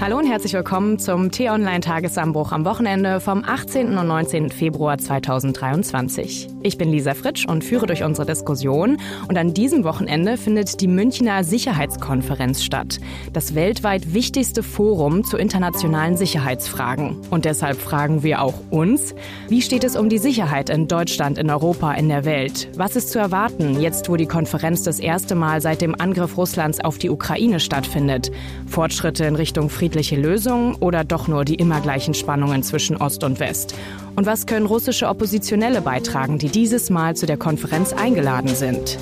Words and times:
Hallo 0.00 0.18
und 0.18 0.26
herzlich 0.26 0.52
willkommen 0.52 0.98
zum 0.98 1.30
T-Online-Tagesanbruch 1.30 2.50
am 2.50 2.64
Wochenende 2.64 3.20
vom 3.20 3.44
18. 3.44 3.96
und 3.96 4.08
19. 4.08 4.50
Februar 4.50 4.98
2023. 4.98 6.48
Ich 6.64 6.76
bin 6.76 6.90
Lisa 6.90 7.14
Fritsch 7.14 7.46
und 7.46 7.62
führe 7.62 7.86
durch 7.86 8.02
unsere 8.02 8.26
Diskussion. 8.26 8.98
Und 9.28 9.38
an 9.38 9.54
diesem 9.54 9.84
Wochenende 9.84 10.36
findet 10.36 10.80
die 10.80 10.88
Münchner 10.88 11.44
Sicherheitskonferenz 11.44 12.64
statt. 12.64 12.98
Das 13.32 13.54
weltweit 13.54 14.12
wichtigste 14.12 14.64
Forum 14.64 15.24
zu 15.24 15.36
internationalen 15.36 16.16
Sicherheitsfragen. 16.16 17.18
Und 17.30 17.44
deshalb 17.44 17.78
fragen 17.78 18.24
wir 18.24 18.42
auch 18.42 18.54
uns, 18.70 19.14
wie 19.48 19.62
steht 19.62 19.84
es 19.84 19.94
um 19.94 20.08
die 20.08 20.18
Sicherheit 20.18 20.68
in 20.68 20.88
Deutschland, 20.88 21.38
in 21.38 21.48
Europa, 21.48 21.92
in 21.92 22.08
der 22.08 22.24
Welt? 22.24 22.68
Was 22.76 22.96
ist 22.96 23.10
zu 23.10 23.20
erwarten, 23.20 23.80
jetzt 23.80 24.08
wo 24.08 24.16
die 24.16 24.26
Konferenz 24.26 24.82
das 24.82 24.98
erste 24.98 25.36
Mal 25.36 25.60
seit 25.60 25.80
dem 25.80 25.94
Angriff 26.00 26.36
Russlands 26.36 26.80
auf 26.80 26.98
die 26.98 27.10
Ukraine 27.10 27.60
stattfindet? 27.60 28.32
Fortschritte 28.66 29.24
in 29.24 29.36
Richtung 29.36 29.68
Frieden 29.68 29.91
friedliche 29.92 30.16
Lösung 30.16 30.76
oder 30.76 31.04
doch 31.04 31.28
nur 31.28 31.44
die 31.44 31.56
immer 31.56 31.82
gleichen 31.82 32.14
Spannungen 32.14 32.62
zwischen 32.62 32.96
Ost 32.96 33.24
und 33.24 33.40
West? 33.40 33.74
Und 34.16 34.24
was 34.24 34.46
können 34.46 34.64
russische 34.64 35.06
Oppositionelle 35.06 35.82
beitragen, 35.82 36.38
die 36.38 36.48
dieses 36.48 36.88
Mal 36.88 37.14
zu 37.14 37.26
der 37.26 37.36
Konferenz 37.36 37.92
eingeladen 37.92 38.48
sind? 38.48 38.96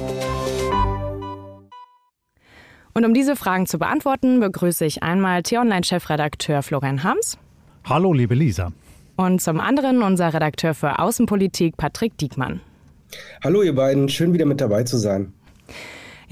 Und 2.92 3.04
um 3.04 3.14
diese 3.14 3.36
Fragen 3.36 3.66
zu 3.66 3.78
beantworten, 3.78 4.40
begrüße 4.40 4.84
ich 4.84 5.04
einmal 5.04 5.44
T-Online-Chefredakteur 5.44 6.60
Florian 6.64 7.04
Hams. 7.04 7.38
Hallo, 7.84 8.12
liebe 8.12 8.34
Lisa. 8.34 8.72
Und 9.14 9.40
zum 9.40 9.60
anderen 9.60 10.02
unser 10.02 10.34
Redakteur 10.34 10.74
für 10.74 10.98
Außenpolitik 10.98 11.76
Patrick 11.76 12.18
Diekmann. 12.18 12.62
Hallo, 13.44 13.62
ihr 13.62 13.76
beiden. 13.76 14.08
Schön, 14.08 14.32
wieder 14.32 14.44
mit 14.44 14.60
dabei 14.60 14.82
zu 14.82 14.96
sein. 14.96 15.32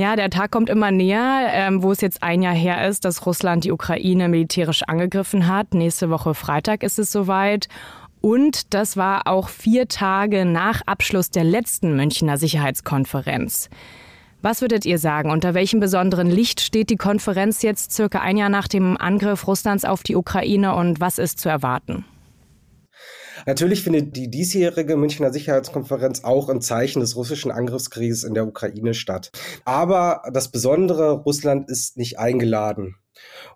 Ja, 0.01 0.15
der 0.15 0.30
Tag 0.30 0.52
kommt 0.52 0.70
immer 0.70 0.93
näher, 0.93 1.48
ähm, 1.51 1.83
wo 1.83 1.91
es 1.91 2.01
jetzt 2.01 2.23
ein 2.23 2.41
Jahr 2.41 2.55
her 2.55 2.87
ist, 2.87 3.05
dass 3.05 3.27
Russland 3.27 3.65
die 3.65 3.73
Ukraine 3.73 4.29
militärisch 4.29 4.84
angegriffen 4.84 5.48
hat. 5.48 5.75
Nächste 5.75 6.09
Woche 6.09 6.34
Freitag 6.34 6.84
ist 6.84 7.01
es 7.01 7.11
soweit. 7.11 7.67
Und 8.20 8.75
das 8.75 8.97
war 8.97 9.27
auch 9.27 9.48
vier 9.48 9.89
Tage 9.89 10.45
nach 10.45 10.83
Abschluss 10.87 11.31
der 11.31 11.42
letzten 11.42 11.97
Münchner 11.97 12.39
Sicherheitskonferenz. 12.39 13.70
Was 14.41 14.61
würdet 14.61 14.87
ihr 14.87 15.00
sagen? 15.00 15.33
Unter 15.33 15.55
welchem 15.55 15.81
besonderen 15.81 16.31
Licht 16.31 16.61
steht 16.61 16.91
die 16.91 16.97
Konferenz 16.97 17.62
jetzt 17.62 17.91
circa 17.91 18.20
ein 18.20 18.37
Jahr 18.37 18.50
nach 18.50 18.69
dem 18.69 18.97
Angriff 18.97 19.48
Russlands 19.48 19.84
auf 19.84 20.05
die 20.05 20.15
Ukraine 20.15 20.77
und 20.77 21.00
was 21.00 21.19
ist 21.19 21.41
zu 21.41 21.48
erwarten? 21.48 22.05
Natürlich 23.47 23.83
findet 23.83 24.17
die 24.17 24.31
diesjährige 24.31 24.97
Münchner 24.97 25.33
Sicherheitskonferenz 25.33 26.25
auch 26.25 26.48
im 26.48 26.61
Zeichen 26.61 27.00
des 27.00 27.17
russischen 27.17 27.50
Angriffskrieges 27.50 28.25
in 28.25 28.34
der 28.34 28.47
Ukraine 28.47 28.94
statt. 28.94 29.31
Aber 29.64 30.22
das 30.33 30.50
Besondere, 30.50 31.12
Russland 31.12 31.70
ist 31.70 31.97
nicht 31.97 32.19
eingeladen. 32.19 32.97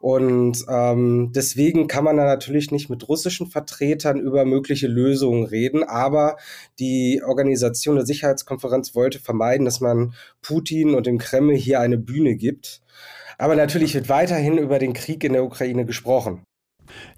Und 0.00 0.64
ähm, 0.68 1.30
deswegen 1.34 1.86
kann 1.86 2.04
man 2.04 2.16
da 2.16 2.24
natürlich 2.24 2.70
nicht 2.72 2.90
mit 2.90 3.08
russischen 3.08 3.46
Vertretern 3.46 4.18
über 4.18 4.44
mögliche 4.44 4.88
Lösungen 4.88 5.44
reden. 5.44 5.84
Aber 5.84 6.36
die 6.78 7.22
Organisation 7.24 7.96
der 7.96 8.06
Sicherheitskonferenz 8.06 8.94
wollte 8.94 9.20
vermeiden, 9.20 9.64
dass 9.64 9.80
man 9.80 10.14
Putin 10.40 10.94
und 10.94 11.06
dem 11.06 11.18
Kreml 11.18 11.54
hier 11.54 11.80
eine 11.80 11.98
Bühne 11.98 12.34
gibt. 12.36 12.82
Aber 13.38 13.56
natürlich 13.56 13.94
wird 13.94 14.08
weiterhin 14.08 14.58
über 14.58 14.78
den 14.78 14.92
Krieg 14.92 15.24
in 15.24 15.32
der 15.32 15.44
Ukraine 15.44 15.86
gesprochen. 15.86 16.44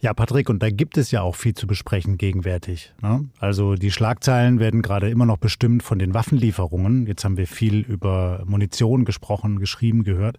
Ja, 0.01 0.15
Patrick, 0.15 0.49
und 0.49 0.63
da 0.63 0.71
gibt 0.71 0.97
es 0.97 1.11
ja 1.11 1.23
auch 1.23 1.37
viel 1.37 1.55
zu 1.55 1.67
besprechen 1.67 2.19
gegenwärtig. 2.19 2.93
Ne? 3.03 3.29
Also 3.39 3.75
die 3.75 3.91
Schlagzeilen 3.91 4.59
werden 4.59 4.83
gerade 4.83 5.09
immer 5.09 5.27
noch 5.27 5.39
bestimmt 5.39 5.83
von 5.83 5.99
den 5.99 6.15
Waffenlieferungen. 6.15 7.07
Jetzt 7.07 7.25
haben 7.25 7.37
wir 7.37 7.47
viel 7.47 7.81
über 7.81 8.43
Munition 8.47 9.05
gesprochen, 9.05 9.59
geschrieben, 9.59 10.05
gehört. 10.05 10.39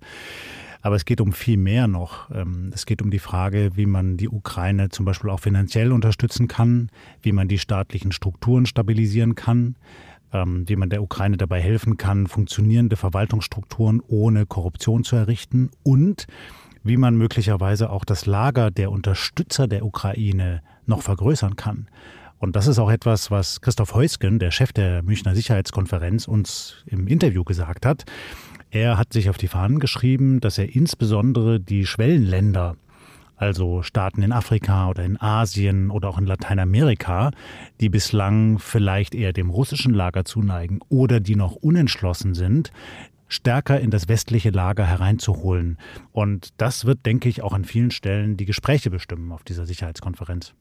Aber 0.86 0.96
es 0.96 1.06
geht 1.06 1.20
um 1.20 1.34
viel 1.34 1.58
mehr 1.58 1.88
noch. 1.88 2.30
Ähm, 2.30 2.70
es 2.72 2.86
geht 2.86 3.02
um 3.02 3.10
die 3.10 3.18
Frage, 3.18 3.72
wie 3.74 3.88
man 3.88 4.18
die 4.18 4.30
Ukraine 4.30 4.90
zum 4.90 5.04
Beispiel 5.04 5.32
auch 5.32 5.40
finanziell 5.40 5.92
unterstützen 5.92 6.48
kann, 6.48 6.92
wie 7.24 7.32
man 7.32 7.48
die 7.48 7.58
staatlichen 7.58 8.12
Strukturen 8.12 8.68
stabilisieren 8.68 9.34
kann, 9.34 9.78
ähm, 10.32 10.70
wie 10.70 10.76
man 10.76 10.92
der 10.92 11.02
Ukraine 11.02 11.38
dabei 11.38 11.60
helfen 11.60 11.98
kann, 11.98 12.28
funktionierende 12.28 12.98
Verwaltungsstrukturen 12.98 14.00
ohne 14.06 14.46
Korruption 14.46 15.04
zu 15.04 15.16
errichten 15.16 15.72
und 15.82 16.28
wie 16.86 16.98
man 16.98 17.18
möglicherweise 17.18 17.90
auch 17.90 18.06
das 18.06 18.28
Lager 18.28 18.70
der 18.70 18.92
Unterstützer 18.92 19.68
der 19.68 19.84
Ukraine 19.84 20.62
noch 20.86 21.02
vergrößern 21.02 21.56
kann. 21.56 21.88
Und 22.38 22.56
das 22.56 22.68
ist 22.68 22.78
auch 22.78 22.92
etwas, 22.92 23.32
was 23.32 23.60
Christoph 23.60 23.96
Heusgen, 23.96 24.38
der 24.38 24.52
Chef 24.52 24.72
der 24.72 25.02
Münchner 25.02 25.34
Sicherheitskonferenz, 25.34 26.28
uns 26.28 26.76
im 26.86 27.08
Interview 27.08 27.44
gesagt 27.44 27.88
hat. 27.88 28.06
Er 28.70 29.00
hat 29.00 29.14
sich 29.14 29.32
auf 29.32 29.38
die 29.38 29.48
Fahnen 29.48 29.80
geschrieben, 29.80 30.40
dass 30.42 30.60
er 30.60 30.76
insbesondere 30.76 31.60
die 31.60 31.88
Schwellenländer, 31.88 32.76
also 33.36 33.82
Staaten 33.82 34.22
in 34.22 34.32
Afrika 34.32 34.88
oder 34.90 35.04
in 35.04 35.20
Asien 35.20 35.90
oder 35.90 36.10
auch 36.10 36.20
in 36.20 36.28
Lateinamerika, 36.28 37.32
die 37.82 37.90
bislang 37.90 38.60
vielleicht 38.60 39.16
eher 39.16 39.34
dem 39.34 39.50
russischen 39.50 39.96
Lager 39.96 40.24
zuneigen 40.24 40.82
oder 40.90 41.20
die 41.20 41.36
noch 41.36 41.56
unentschlossen 41.56 42.36
sind, 42.36 42.72
stärker 43.36 43.80
in 43.80 43.92
das 43.92 44.08
westliche 44.08 44.50
Lager 44.50 44.86
hereinzuholen. 44.86 45.78
Und 46.12 46.50
das 46.58 46.86
wird, 46.86 47.06
denke 47.06 47.30
ich, 47.30 47.44
auch 47.44 47.54
an 47.54 47.66
vielen 47.66 47.92
Stellen 47.92 48.38
die 48.38 48.46
Gespräche 48.46 48.90
bestimmen 48.90 49.32
auf 49.32 49.44
dieser 49.44 49.66
Sicherheitskonferenz. 49.66 50.54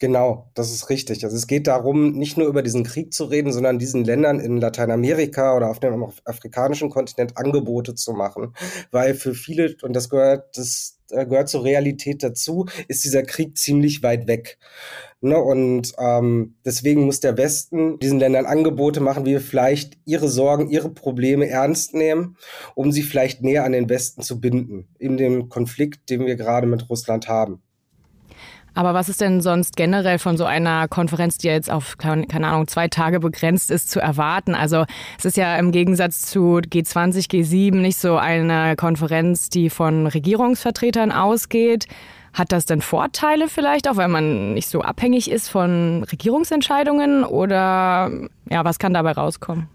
Genau, 0.00 0.50
das 0.54 0.72
ist 0.72 0.88
richtig. 0.88 1.24
Also 1.24 1.36
es 1.36 1.46
geht 1.46 1.66
darum, 1.66 2.12
nicht 2.12 2.38
nur 2.38 2.48
über 2.48 2.62
diesen 2.62 2.84
Krieg 2.84 3.12
zu 3.12 3.24
reden, 3.24 3.52
sondern 3.52 3.78
diesen 3.78 4.02
Ländern 4.02 4.40
in 4.40 4.56
Lateinamerika 4.56 5.54
oder 5.54 5.68
auf 5.68 5.78
dem 5.78 6.02
afrikanischen 6.24 6.88
Kontinent 6.88 7.36
Angebote 7.36 7.94
zu 7.94 8.14
machen. 8.14 8.54
Weil 8.92 9.12
für 9.12 9.34
viele, 9.34 9.76
und 9.82 9.92
das 9.92 10.08
gehört, 10.08 10.56
das 10.56 10.99
gehört 11.10 11.48
zur 11.48 11.64
Realität 11.64 12.22
dazu, 12.22 12.66
ist 12.88 13.04
dieser 13.04 13.22
Krieg 13.22 13.56
ziemlich 13.56 14.02
weit 14.02 14.26
weg. 14.26 14.58
Ne? 15.20 15.38
Und 15.38 15.92
ähm, 15.98 16.56
deswegen 16.64 17.04
muss 17.04 17.20
der 17.20 17.36
Westen 17.36 17.98
diesen 17.98 18.18
Ländern 18.18 18.46
Angebote 18.46 19.00
machen, 19.00 19.26
wie 19.26 19.32
wir 19.32 19.40
vielleicht 19.40 19.98
ihre 20.04 20.28
Sorgen, 20.28 20.70
ihre 20.70 20.90
Probleme 20.90 21.48
ernst 21.48 21.94
nehmen, 21.94 22.36
um 22.74 22.90
sie 22.90 23.02
vielleicht 23.02 23.42
näher 23.42 23.64
an 23.64 23.72
den 23.72 23.88
Westen 23.88 24.22
zu 24.22 24.40
binden, 24.40 24.88
in 24.98 25.16
dem 25.16 25.48
Konflikt, 25.48 26.08
den 26.08 26.24
wir 26.24 26.36
gerade 26.36 26.66
mit 26.66 26.88
Russland 26.88 27.28
haben. 27.28 27.62
Aber 28.74 28.94
was 28.94 29.08
ist 29.08 29.20
denn 29.20 29.40
sonst 29.40 29.76
generell 29.76 30.18
von 30.18 30.36
so 30.36 30.44
einer 30.44 30.88
Konferenz, 30.88 31.38
die 31.38 31.48
ja 31.48 31.54
jetzt 31.54 31.70
auf, 31.70 31.98
keine 31.98 32.46
Ahnung, 32.46 32.68
zwei 32.68 32.88
Tage 32.88 33.20
begrenzt 33.20 33.70
ist, 33.70 33.90
zu 33.90 34.00
erwarten? 34.00 34.54
Also 34.54 34.84
es 35.18 35.24
ist 35.24 35.36
ja 35.36 35.56
im 35.56 35.72
Gegensatz 35.72 36.22
zu 36.22 36.58
G20, 36.58 37.30
G7 37.30 37.76
nicht 37.76 37.98
so 37.98 38.16
eine 38.16 38.76
Konferenz, 38.76 39.48
die 39.48 39.70
von 39.70 40.06
Regierungsvertretern 40.06 41.12
ausgeht. 41.12 41.86
Hat 42.32 42.52
das 42.52 42.64
denn 42.64 42.80
Vorteile 42.80 43.48
vielleicht, 43.48 43.88
auch 43.88 43.96
weil 43.96 44.08
man 44.08 44.54
nicht 44.54 44.68
so 44.68 44.82
abhängig 44.82 45.30
ist 45.30 45.48
von 45.48 46.04
Regierungsentscheidungen? 46.04 47.24
Oder 47.24 48.10
ja, 48.48 48.64
was 48.64 48.78
kann 48.78 48.94
dabei 48.94 49.12
rauskommen? 49.12 49.68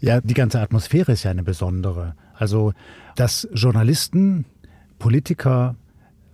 Ja, 0.00 0.20
die 0.22 0.34
ganze 0.34 0.60
Atmosphäre 0.60 1.12
ist 1.12 1.24
ja 1.24 1.30
eine 1.30 1.42
besondere. 1.42 2.14
Also, 2.34 2.72
dass 3.16 3.46
Journalisten, 3.52 4.46
Politiker, 4.98 5.76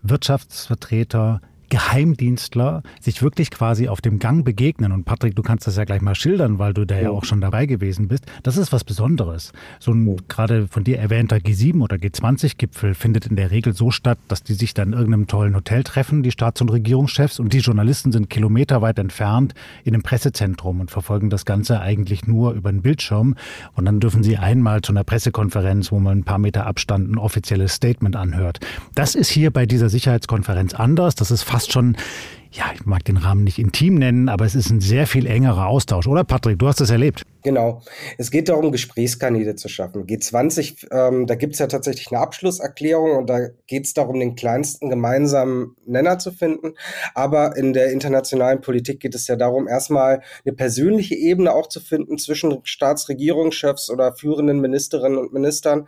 Wirtschaftsvertreter, 0.02 1.40
Geheimdienstler 1.68 2.82
sich 3.00 3.22
wirklich 3.22 3.50
quasi 3.50 3.88
auf 3.88 4.00
dem 4.00 4.18
Gang 4.18 4.44
begegnen. 4.44 4.92
Und 4.92 5.04
Patrick, 5.04 5.34
du 5.34 5.42
kannst 5.42 5.66
das 5.66 5.76
ja 5.76 5.84
gleich 5.84 6.02
mal 6.02 6.14
schildern, 6.14 6.58
weil 6.58 6.74
du 6.74 6.84
da 6.84 6.98
ja 6.98 7.10
auch 7.10 7.24
schon 7.24 7.40
dabei 7.40 7.66
gewesen 7.66 8.08
bist. 8.08 8.26
Das 8.42 8.56
ist 8.56 8.72
was 8.72 8.84
Besonderes. 8.84 9.52
So 9.80 9.92
ein 9.92 10.16
gerade 10.28 10.68
von 10.68 10.84
dir 10.84 10.98
erwähnter 10.98 11.36
G7 11.36 11.80
oder 11.80 11.96
G20-Gipfel 11.96 12.94
findet 12.94 13.26
in 13.26 13.36
der 13.36 13.50
Regel 13.50 13.74
so 13.74 13.90
statt, 13.90 14.18
dass 14.28 14.42
die 14.42 14.54
sich 14.54 14.74
dann 14.74 14.88
in 14.88 14.94
irgendeinem 14.94 15.26
tollen 15.26 15.54
Hotel 15.54 15.82
treffen, 15.82 16.22
die 16.22 16.30
Staats- 16.30 16.60
und 16.60 16.70
Regierungschefs, 16.70 17.40
und 17.40 17.52
die 17.52 17.58
Journalisten 17.58 18.12
sind 18.12 18.30
kilometerweit 18.30 18.98
entfernt 18.98 19.54
in 19.84 19.94
einem 19.94 20.02
Pressezentrum 20.02 20.80
und 20.80 20.90
verfolgen 20.90 21.30
das 21.30 21.44
Ganze 21.44 21.80
eigentlich 21.80 22.26
nur 22.26 22.52
über 22.52 22.70
den 22.70 22.82
Bildschirm. 22.82 23.34
Und 23.74 23.84
dann 23.84 24.00
dürfen 24.00 24.22
sie 24.22 24.36
einmal 24.36 24.82
zu 24.82 24.92
einer 24.92 25.04
Pressekonferenz, 25.04 25.92
wo 25.92 25.98
man 25.98 26.18
ein 26.18 26.24
paar 26.24 26.38
Meter 26.38 26.66
Abstand 26.66 27.10
ein 27.10 27.18
offizielles 27.18 27.74
Statement 27.74 28.16
anhört. 28.16 28.60
Das 28.94 29.14
ist 29.14 29.28
hier 29.28 29.50
bei 29.50 29.66
dieser 29.66 29.88
Sicherheitskonferenz 29.88 30.74
anders. 30.74 31.14
Das 31.14 31.30
ist 31.30 31.42
fast 31.56 31.72
schon 31.72 31.96
ja, 32.56 32.72
ich 32.74 32.86
mag 32.86 33.04
den 33.04 33.18
Rahmen 33.18 33.44
nicht 33.44 33.58
intim 33.58 33.96
nennen, 33.96 34.28
aber 34.28 34.44
es 34.46 34.54
ist 34.54 34.70
ein 34.70 34.80
sehr 34.80 35.06
viel 35.06 35.26
engerer 35.26 35.66
Austausch, 35.66 36.06
oder 36.06 36.24
Patrick? 36.24 36.58
Du 36.58 36.66
hast 36.66 36.80
es 36.80 36.90
erlebt. 36.90 37.22
Genau. 37.42 37.82
Es 38.18 38.32
geht 38.32 38.48
darum, 38.48 38.72
Gesprächskanäle 38.72 39.54
zu 39.54 39.68
schaffen. 39.68 40.04
G20, 40.06 40.88
ähm, 40.90 41.28
da 41.28 41.36
gibt 41.36 41.52
es 41.52 41.60
ja 41.60 41.68
tatsächlich 41.68 42.10
eine 42.10 42.20
Abschlusserklärung 42.20 43.16
und 43.16 43.30
da 43.30 43.50
geht 43.68 43.84
es 43.84 43.94
darum, 43.94 44.18
den 44.18 44.34
kleinsten 44.34 44.90
gemeinsamen 44.90 45.76
Nenner 45.86 46.18
zu 46.18 46.32
finden. 46.32 46.72
Aber 47.14 47.56
in 47.56 47.72
der 47.72 47.92
internationalen 47.92 48.62
Politik 48.62 48.98
geht 48.98 49.14
es 49.14 49.28
ja 49.28 49.36
darum, 49.36 49.68
erstmal 49.68 50.22
eine 50.44 50.56
persönliche 50.56 51.14
Ebene 51.14 51.52
auch 51.52 51.68
zu 51.68 51.78
finden 51.78 52.18
zwischen 52.18 52.58
Staatsregierungschefs 52.64 53.90
oder 53.90 54.12
führenden 54.12 54.60
Ministerinnen 54.60 55.16
und 55.18 55.32
Ministern. 55.32 55.86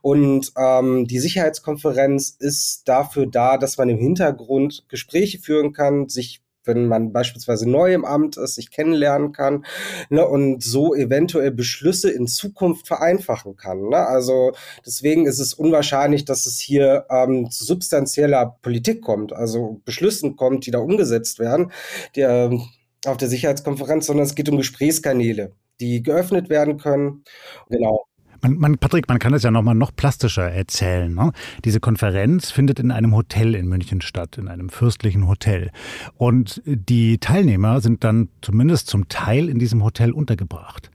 Und 0.00 0.52
ähm, 0.56 1.06
die 1.06 1.18
Sicherheitskonferenz 1.18 2.34
ist 2.38 2.88
dafür 2.88 3.26
da, 3.26 3.58
dass 3.58 3.76
man 3.76 3.90
im 3.90 3.98
Hintergrund 3.98 4.84
Gespräche 4.88 5.38
führen 5.38 5.74
kann, 5.74 6.03
sich 6.10 6.44
wenn 6.64 6.86
man 6.86 7.12
beispielsweise 7.12 7.68
neu 7.68 7.92
im 7.92 8.04
Amt 8.04 8.36
ist, 8.36 8.56
sich 8.56 8.70
kennenlernen 8.70 9.32
kann 9.32 9.64
ne, 10.08 10.26
und 10.26 10.62
so 10.62 10.94
eventuell 10.94 11.50
Beschlüsse 11.50 12.10
in 12.10 12.26
Zukunft 12.26 12.86
vereinfachen 12.86 13.56
kann. 13.56 13.88
Ne? 13.88 13.98
Also 13.98 14.52
deswegen 14.84 15.26
ist 15.26 15.38
es 15.38 15.54
unwahrscheinlich, 15.54 16.24
dass 16.24 16.46
es 16.46 16.58
hier 16.58 17.06
ähm, 17.10 17.50
zu 17.50 17.64
substanzieller 17.64 18.58
Politik 18.62 19.02
kommt, 19.02 19.32
also 19.32 19.80
Beschlüssen 19.84 20.36
kommt, 20.36 20.66
die 20.66 20.70
da 20.70 20.78
umgesetzt 20.78 21.38
werden, 21.38 21.72
die, 22.16 22.22
äh, 22.22 22.58
auf 23.06 23.16
der 23.18 23.28
Sicherheitskonferenz, 23.28 24.06
sondern 24.06 24.24
es 24.24 24.34
geht 24.34 24.48
um 24.48 24.56
Gesprächskanäle, 24.56 25.52
die 25.80 26.02
geöffnet 26.02 26.48
werden 26.48 26.78
können. 26.78 27.24
Genau. 27.68 28.06
Man, 28.44 28.58
man, 28.58 28.76
Patrick, 28.76 29.08
man 29.08 29.18
kann 29.18 29.32
das 29.32 29.42
ja 29.42 29.50
noch 29.50 29.62
mal 29.62 29.72
noch 29.72 29.96
plastischer 29.96 30.50
erzählen. 30.50 31.14
Ne? 31.14 31.32
Diese 31.64 31.80
Konferenz 31.80 32.50
findet 32.50 32.78
in 32.78 32.90
einem 32.90 33.14
Hotel 33.16 33.54
in 33.54 33.66
München 33.66 34.02
statt, 34.02 34.36
in 34.36 34.48
einem 34.48 34.68
fürstlichen 34.68 35.26
Hotel. 35.26 35.70
Und 36.18 36.60
die 36.66 37.16
Teilnehmer 37.16 37.80
sind 37.80 38.04
dann 38.04 38.28
zumindest 38.42 38.88
zum 38.88 39.08
Teil 39.08 39.48
in 39.48 39.58
diesem 39.58 39.82
Hotel 39.82 40.12
untergebracht. 40.12 40.90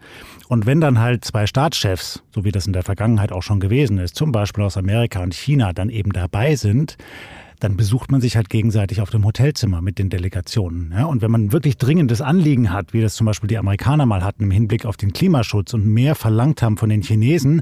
Und 0.47 0.67
wenn 0.67 0.79
dann 0.79 0.99
halt 0.99 1.25
zwei 1.25 1.47
Staatschefs, 1.47 2.21
so 2.35 2.43
wie 2.43 2.51
das 2.51 2.67
in 2.67 2.73
der 2.73 2.83
Vergangenheit 2.83 3.31
auch 3.31 3.43
schon 3.43 3.59
gewesen 3.59 3.97
ist, 3.97 4.15
zum 4.15 4.31
Beispiel 4.31 4.63
aus 4.63 4.77
Amerika 4.77 5.19
und 5.23 5.33
China, 5.33 5.73
dann 5.73 5.89
eben 5.89 6.11
dabei 6.11 6.55
sind, 6.55 6.97
dann 7.59 7.75
besucht 7.75 8.11
man 8.11 8.21
sich 8.21 8.35
halt 8.35 8.49
gegenseitig 8.49 9.01
auf 9.01 9.09
dem 9.09 9.25
Hotelzimmer 9.25 9.81
mit 9.81 9.99
den 9.99 10.09
Delegationen. 10.09 10.93
Ja, 10.93 11.05
und 11.05 11.21
wenn 11.21 11.31
man 11.31 11.51
wirklich 11.51 11.77
dringendes 11.77 12.21
Anliegen 12.21 12.71
hat, 12.71 12.93
wie 12.93 13.01
das 13.01 13.15
zum 13.15 13.25
Beispiel 13.25 13.47
die 13.47 13.57
Amerikaner 13.57 14.05
mal 14.05 14.23
hatten 14.23 14.43
im 14.43 14.51
Hinblick 14.51 14.85
auf 14.85 14.97
den 14.97 15.13
Klimaschutz 15.13 15.73
und 15.73 15.85
mehr 15.85 16.15
verlangt 16.15 16.61
haben 16.61 16.77
von 16.77 16.89
den 16.89 17.01
Chinesen, 17.01 17.61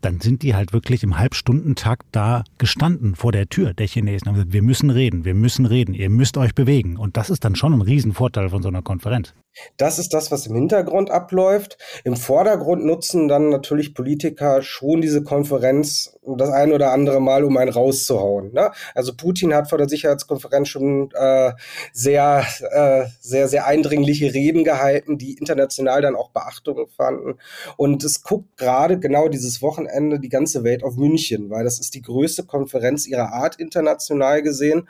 dann 0.00 0.20
sind 0.20 0.42
die 0.42 0.54
halt 0.54 0.72
wirklich 0.72 1.02
im 1.02 1.18
Halbstundentakt 1.18 2.06
da 2.12 2.44
gestanden 2.58 3.16
vor 3.16 3.32
der 3.32 3.48
Tür 3.48 3.74
der 3.74 3.86
Chinesen 3.86 4.26
und 4.26 4.28
haben 4.28 4.34
gesagt, 4.36 4.52
wir 4.52 4.62
müssen 4.62 4.90
reden, 4.90 5.24
wir 5.24 5.34
müssen 5.34 5.66
reden, 5.66 5.92
ihr 5.92 6.08
müsst 6.08 6.36
euch 6.38 6.54
bewegen. 6.54 6.96
Und 6.96 7.16
das 7.16 7.30
ist 7.30 7.44
dann 7.44 7.56
schon 7.56 7.72
ein 7.72 7.82
Riesenvorteil 7.82 8.48
von 8.48 8.62
so 8.62 8.68
einer 8.68 8.82
Konferenz. 8.82 9.34
Das 9.76 9.98
ist 9.98 10.14
das, 10.14 10.30
was 10.30 10.46
im 10.46 10.54
Hintergrund 10.54 11.10
abläuft. 11.10 11.78
Im 12.04 12.16
Vordergrund 12.16 12.84
nutzen 12.84 13.28
dann 13.28 13.48
natürlich 13.48 13.94
Politiker 13.94 14.62
schon 14.62 15.00
diese 15.00 15.22
Konferenz 15.22 16.18
das 16.36 16.50
ein 16.50 16.72
oder 16.72 16.92
andere 16.92 17.20
Mal, 17.20 17.44
um 17.44 17.56
einen 17.56 17.70
rauszuhauen. 17.70 18.52
Ne? 18.52 18.70
Also 18.94 19.14
Putin 19.14 19.54
hat 19.54 19.68
vor 19.68 19.78
der 19.78 19.88
Sicherheitskonferenz 19.88 20.68
schon 20.68 21.10
äh, 21.14 21.52
sehr, 21.92 22.44
äh, 22.70 23.06
sehr, 23.20 23.48
sehr 23.48 23.66
eindringliche 23.66 24.34
Reden 24.34 24.64
gehalten, 24.64 25.18
die 25.18 25.34
international 25.34 26.02
dann 26.02 26.16
auch 26.16 26.30
Beachtung 26.30 26.86
fanden. 26.96 27.38
Und 27.76 28.04
es 28.04 28.22
guckt 28.22 28.56
gerade 28.56 28.98
genau 28.98 29.28
dieses 29.28 29.62
Wochenende 29.62 30.20
die 30.20 30.28
ganze 30.28 30.64
Welt 30.64 30.82
auf 30.82 30.96
München, 30.96 31.50
weil 31.50 31.64
das 31.64 31.78
ist 31.78 31.94
die 31.94 32.02
größte 32.02 32.44
Konferenz 32.44 33.06
ihrer 33.06 33.32
Art 33.32 33.56
international 33.56 34.42
gesehen. 34.42 34.88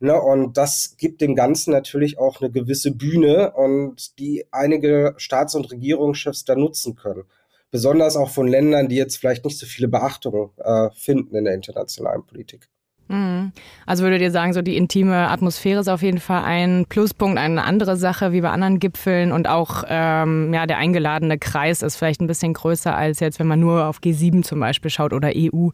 Ne? 0.00 0.18
Und 0.20 0.56
das 0.56 0.94
gibt 0.96 1.20
dem 1.20 1.34
Ganzen 1.34 1.72
natürlich 1.72 2.18
auch 2.18 2.40
eine 2.40 2.50
gewisse 2.50 2.92
Bühne 2.92 3.52
und 3.52 4.07
die 4.14 4.46
einige 4.50 5.14
Staats- 5.16 5.54
und 5.54 5.70
Regierungschefs 5.70 6.44
da 6.44 6.54
nutzen 6.54 6.94
können. 6.94 7.24
Besonders 7.70 8.16
auch 8.16 8.30
von 8.30 8.48
Ländern, 8.48 8.88
die 8.88 8.96
jetzt 8.96 9.16
vielleicht 9.16 9.44
nicht 9.44 9.58
so 9.58 9.66
viele 9.66 9.88
Beachtung 9.88 10.52
äh, 10.58 10.88
finden 10.94 11.36
in 11.36 11.44
der 11.44 11.54
internationalen 11.54 12.24
Politik. 12.24 12.68
Mhm. 13.08 13.52
Also 13.86 14.04
würdet 14.04 14.20
ihr 14.20 14.30
sagen, 14.30 14.52
so 14.52 14.62
die 14.62 14.76
intime 14.76 15.28
Atmosphäre 15.28 15.80
ist 15.80 15.88
auf 15.88 16.02
jeden 16.02 16.20
Fall 16.20 16.44
ein 16.44 16.84
Pluspunkt, 16.88 17.38
eine 17.38 17.64
andere 17.64 17.96
Sache 17.96 18.32
wie 18.32 18.42
bei 18.42 18.50
anderen 18.50 18.78
Gipfeln 18.78 19.32
und 19.32 19.48
auch 19.48 19.84
ähm, 19.88 20.52
ja, 20.52 20.66
der 20.66 20.76
eingeladene 20.76 21.38
Kreis 21.38 21.82
ist 21.82 21.96
vielleicht 21.96 22.20
ein 22.20 22.26
bisschen 22.26 22.52
größer 22.52 22.94
als 22.94 23.20
jetzt, 23.20 23.38
wenn 23.38 23.46
man 23.46 23.60
nur 23.60 23.86
auf 23.86 24.00
G7 24.00 24.42
zum 24.42 24.60
Beispiel 24.60 24.90
schaut 24.90 25.12
oder 25.12 25.32
EU. 25.34 25.70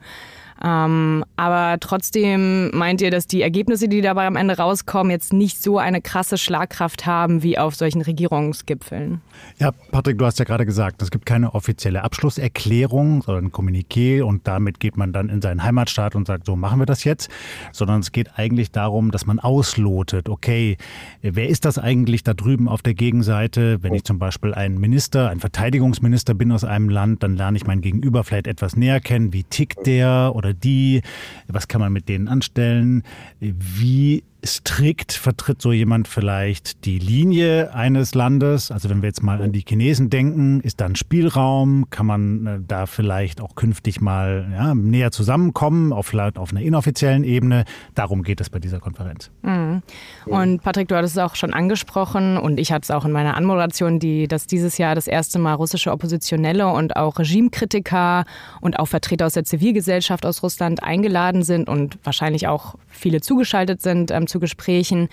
Ähm, 0.65 1.25
aber 1.37 1.79
trotzdem 1.79 2.71
meint 2.71 3.03
ihr, 3.03 3.11
dass 3.11 3.27
die 3.27 3.43
Ergebnisse, 3.43 3.87
die 3.87 4.01
dabei 4.01 4.27
am 4.27 4.37
Ende 4.37 4.57
rauskommen, 4.57 5.11
jetzt 5.11 5.35
nicht 5.35 5.63
so 5.63 5.79
eine 5.79 6.01
krasse 6.01 6.39
Schlagkraft 6.39 7.05
haben 7.05 7.43
wie 7.43 7.59
auf 7.59 7.75
solchen 7.75 8.01
Regierungsgipfeln? 8.01 9.21
Ja, 9.59 9.73
Patrick, 9.91 10.17
du 10.17 10.25
hast 10.25 10.39
ja 10.39 10.47
gerade 10.47 10.65
gesagt, 10.65 11.03
es 11.03 11.11
gibt 11.11 11.27
keine 11.27 11.55
offizielle 11.55 12.03
Abschlusserklärung, 12.03 13.23
sondern 13.23 13.47
ein 13.47 13.53
Kommuniqué 13.53 14.23
und 14.23 14.47
damit 14.47 14.81
geht 14.81 14.97
man 14.97 15.13
dann 15.13 15.29
in 15.29 15.43
seinen 15.43 15.63
Heimatstaat 15.63 16.15
und 16.15 16.27
sagt, 16.27 16.47
so 16.47 16.57
machen 16.57 16.79
wir 16.79 16.87
das 16.87 17.05
jetzt, 17.05 17.29
sondern 17.73 18.01
es 18.01 18.13
geht 18.13 18.39
eigentlich 18.39 18.71
darum, 18.71 19.11
dass 19.11 19.27
man 19.27 19.41
auslotet, 19.41 20.31
okay, 20.31 20.79
wer 21.21 21.49
ist 21.49 21.67
das 21.67 21.79
eigentlich 21.79 22.25
da 22.25 22.33
drüben 22.33 22.69
auf 22.69 22.81
der 22.81 22.95
Gegenseite? 22.95 23.83
Wenn 23.83 23.93
ich 23.93 24.05
zum 24.05 24.19
Beispiel 24.19 24.55
ein 24.55 24.79
Minister, 24.79 25.29
ein 25.29 25.41
Verteidigungsminister 25.41 26.33
bin 26.33 26.53
aus 26.53 26.65
einem 26.65 26.89
Land, 26.89 27.23
dann 27.23 27.37
lerne 27.37 27.59
ich 27.59 27.67
mein 27.67 27.83
Gegenüber 27.83 28.25
vielleicht 28.25 28.47
etwas 28.47 28.77
näher 28.77 29.01
kennen. 29.01 29.35
Wie 29.35 29.45
tickt 29.45 29.87
der 29.87 30.33
oder 30.35 30.54
die? 30.55 31.03
Was 31.49 31.69
kann 31.69 31.81
man 31.81 31.93
mit 31.93 32.09
denen 32.09 32.29
anstellen? 32.29 33.03
Wie 33.41 34.25
strikt 34.45 35.13
vertritt 35.13 35.63
so 35.63 35.73
jemand 35.73 36.09
vielleicht 36.09 36.85
die 36.85 36.99
Linie 36.99 37.75
eines 37.75 38.15
Landes? 38.15 38.71
Also 38.71 38.91
wenn 38.91 39.03
wir 39.03 39.09
jetzt 39.09 39.23
mal 39.23 39.41
an 39.41 39.53
die 39.53 39.65
Chinesen 39.67 40.11
denken, 40.11 40.61
ist 40.61 40.81
da 40.81 40.87
ein 40.87 40.97
Spielraum? 40.97 41.87
Kann 41.91 42.07
man 42.07 42.47
äh, 42.47 42.59
da 42.67 42.87
vielleicht 42.87 43.41
auch 43.41 43.55
künftig 43.55 44.01
mal 44.01 44.47
ja, 44.53 44.75
näher 44.75 45.11
zusammenkommen, 45.11 45.93
auf, 45.93 46.15
auf 46.15 46.51
einer 46.51 46.61
inoffiziellen 46.61 47.25
Ebene? 47.25 47.65
Darum 47.95 48.23
geht 48.23 48.41
es 48.41 48.51
bei 48.51 48.59
dieser 48.59 48.81
Konferenz. 48.81 49.31
Mhm. 49.43 49.83
Und 50.27 50.63
Patrick, 50.63 50.89
du 50.89 50.97
hattest 50.97 51.17
es 51.17 51.23
auch 51.23 51.35
schon 51.35 51.55
angesprochen 51.55 52.37
und 52.37 52.59
ich 52.59 52.73
hatte 52.73 52.85
es 52.85 52.91
auch 52.91 53.05
in 53.05 53.13
meiner 53.13 53.37
Anmoderation, 53.37 53.99
die, 53.99 54.29
dass 54.29 54.47
dieses 54.47 54.79
Jahr 54.79 54.95
das 54.95 55.07
erste 55.07 55.39
Mal 55.39 55.55
russische 55.55 55.91
Oppositionelle 55.91 56.69
und 56.69 56.97
auch 56.97 57.19
Regimekritiker 57.19 58.25
und 58.61 58.79
auch 58.79 58.87
Vertreter 58.87 59.27
aus 59.27 59.33
der 59.33 59.45
Zivilgesellschaft 59.45 60.27
aus 60.27 60.43
Russland 60.43 60.83
eingeladen 60.83 61.43
sind 61.43 61.69
und 61.69 61.99
wahrscheinlich 62.05 62.49
auch 62.49 62.77
viele 62.89 63.21
zugeschaltet 63.21 63.83
sind 63.83 64.11
ähm, 64.11 64.27
zu 64.35 64.41
Gesprächen. 64.41 65.09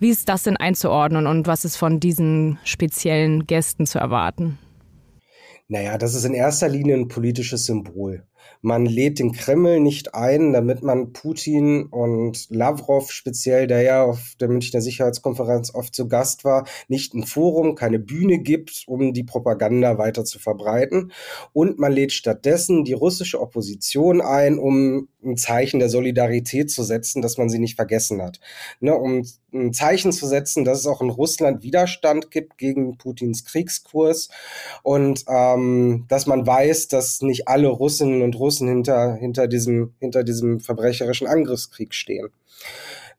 Wie 0.00 0.10
ist 0.10 0.28
das 0.28 0.42
denn 0.42 0.56
einzuordnen 0.56 1.28
und 1.28 1.46
was 1.46 1.64
ist 1.64 1.76
von 1.76 2.00
diesen 2.00 2.58
speziellen 2.64 3.46
Gästen 3.46 3.86
zu 3.86 4.00
erwarten? 4.00 4.58
Naja, 5.68 5.96
das 5.96 6.14
ist 6.14 6.24
in 6.24 6.34
erster 6.34 6.68
Linie 6.68 6.96
ein 6.96 7.08
politisches 7.08 7.66
Symbol. 7.66 8.26
Man 8.60 8.86
lädt 8.86 9.18
den 9.18 9.32
Kreml 9.32 9.80
nicht 9.80 10.14
ein, 10.14 10.52
damit 10.52 10.82
man 10.82 11.12
Putin 11.12 11.86
und 11.86 12.46
Lavrov 12.50 13.10
speziell, 13.10 13.66
der 13.66 13.82
ja 13.82 14.04
auf 14.04 14.34
der 14.40 14.48
Münchner 14.48 14.80
Sicherheitskonferenz 14.80 15.74
oft 15.74 15.94
zu 15.94 16.08
Gast 16.08 16.44
war, 16.44 16.66
nicht 16.88 17.14
ein 17.14 17.24
Forum, 17.24 17.74
keine 17.74 17.98
Bühne 17.98 18.38
gibt, 18.38 18.84
um 18.86 19.12
die 19.12 19.24
Propaganda 19.24 19.98
weiter 19.98 20.24
zu 20.24 20.38
verbreiten. 20.38 21.12
Und 21.52 21.78
man 21.78 21.92
lädt 21.92 22.12
stattdessen 22.12 22.84
die 22.84 22.92
russische 22.92 23.40
Opposition 23.40 24.20
ein, 24.20 24.58
um 24.58 25.08
ein 25.24 25.36
Zeichen 25.36 25.80
der 25.80 25.88
Solidarität 25.88 26.70
zu 26.70 26.82
setzen, 26.82 27.22
dass 27.22 27.38
man 27.38 27.48
sie 27.48 27.58
nicht 27.58 27.76
vergessen 27.76 28.22
hat. 28.22 28.40
Ne, 28.80 28.94
um 28.94 29.24
ein 29.52 29.72
Zeichen 29.72 30.12
zu 30.12 30.26
setzen, 30.26 30.64
dass 30.64 30.80
es 30.80 30.86
auch 30.86 31.00
in 31.00 31.10
Russland 31.10 31.62
Widerstand 31.62 32.30
gibt 32.30 32.58
gegen 32.58 32.98
Putins 32.98 33.44
Kriegskurs 33.44 34.28
und 34.82 35.24
ähm, 35.26 36.04
dass 36.08 36.26
man 36.26 36.46
weiß, 36.46 36.88
dass 36.88 37.22
nicht 37.22 37.48
alle 37.48 37.68
Russinnen 37.68 38.22
und 38.22 38.37
Russen 38.38 38.68
hinter, 38.68 39.14
hinter, 39.14 39.48
diesem, 39.48 39.94
hinter 40.00 40.24
diesem 40.24 40.60
verbrecherischen 40.60 41.26
Angriffskrieg 41.26 41.94
stehen. 41.94 42.28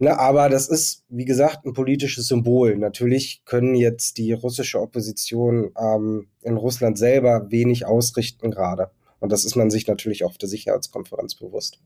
Ne, 0.02 0.18
aber 0.18 0.48
das 0.48 0.70
ist, 0.70 1.04
wie 1.10 1.26
gesagt, 1.26 1.66
ein 1.66 1.74
politisches 1.74 2.28
Symbol. 2.28 2.78
Natürlich 2.78 3.42
können 3.46 3.76
jetzt 3.76 4.18
die 4.18 4.32
russische 4.32 4.80
Opposition 4.80 5.72
ähm, 5.78 6.28
in 6.42 6.56
Russland 6.56 6.98
selber 6.98 7.52
wenig 7.52 7.86
ausrichten 7.86 8.50
gerade. 8.50 8.92
Und 9.20 9.34
das 9.34 9.44
ist 9.44 9.58
man 9.58 9.70
sich 9.70 9.88
natürlich 9.88 10.24
auch 10.24 10.30
auf 10.30 10.38
der 10.38 10.48
Sicherheitskonferenz 10.48 11.36
bewusst. 11.36 11.80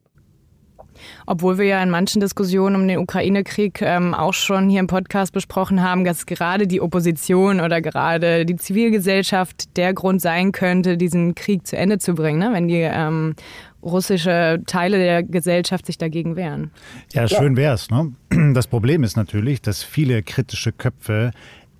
Obwohl 1.25 1.57
wir 1.57 1.65
ja 1.65 1.83
in 1.83 1.89
manchen 1.89 2.19
Diskussionen 2.19 2.75
um 2.75 2.87
den 2.87 2.99
Ukraine-Krieg 2.99 3.81
ähm, 3.81 4.13
auch 4.13 4.33
schon 4.33 4.69
hier 4.69 4.79
im 4.79 4.87
Podcast 4.87 5.33
besprochen 5.33 5.81
haben, 5.81 6.03
dass 6.03 6.25
gerade 6.25 6.67
die 6.67 6.81
Opposition 6.81 7.59
oder 7.59 7.81
gerade 7.81 8.45
die 8.45 8.55
Zivilgesellschaft 8.55 9.75
der 9.77 9.93
Grund 9.93 10.21
sein 10.21 10.51
könnte, 10.51 10.97
diesen 10.97 11.35
Krieg 11.35 11.65
zu 11.67 11.77
Ende 11.77 11.97
zu 11.97 12.13
bringen, 12.13 12.39
ne? 12.39 12.49
wenn 12.53 12.67
die 12.67 12.81
ähm, 12.81 13.35
russische 13.83 14.61
Teile 14.65 14.97
der 14.97 15.23
Gesellschaft 15.23 15.85
sich 15.85 15.97
dagegen 15.97 16.35
wehren. 16.35 16.71
Ja, 17.11 17.27
schön 17.27 17.57
wär's. 17.57 17.89
Ne? 17.89 18.13
Das 18.53 18.67
Problem 18.67 19.03
ist 19.03 19.15
natürlich, 19.15 19.61
dass 19.61 19.83
viele 19.83 20.23
kritische 20.23 20.71
Köpfe 20.71 21.31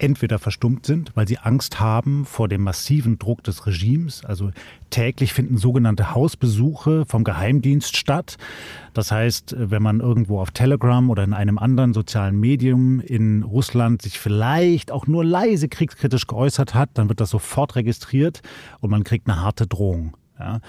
entweder 0.03 0.37
verstummt 0.37 0.85
sind, 0.85 1.11
weil 1.15 1.27
sie 1.27 1.37
Angst 1.37 1.79
haben 1.79 2.25
vor 2.25 2.49
dem 2.49 2.61
massiven 2.61 3.17
Druck 3.17 3.41
des 3.43 3.65
Regimes. 3.65 4.25
Also 4.25 4.51
täglich 4.89 5.31
finden 5.31 5.57
sogenannte 5.57 6.13
Hausbesuche 6.13 7.05
vom 7.07 7.23
Geheimdienst 7.23 7.95
statt. 7.95 8.37
Das 8.93 9.11
heißt, 9.11 9.55
wenn 9.57 9.81
man 9.81 10.01
irgendwo 10.01 10.41
auf 10.41 10.51
Telegram 10.51 11.09
oder 11.09 11.23
in 11.23 11.33
einem 11.33 11.57
anderen 11.57 11.93
sozialen 11.93 12.37
Medium 12.37 12.99
in 12.99 13.43
Russland 13.43 14.01
sich 14.01 14.19
vielleicht 14.19 14.91
auch 14.91 15.07
nur 15.07 15.23
leise 15.23 15.69
kriegskritisch 15.69 16.27
geäußert 16.27 16.75
hat, 16.75 16.89
dann 16.95 17.07
wird 17.07 17.21
das 17.21 17.29
sofort 17.29 17.77
registriert 17.77 18.41
und 18.81 18.89
man 18.89 19.05
kriegt 19.05 19.29
eine 19.29 19.39
harte 19.41 19.67
Drohung. 19.67 20.17
Ja? 20.37 20.59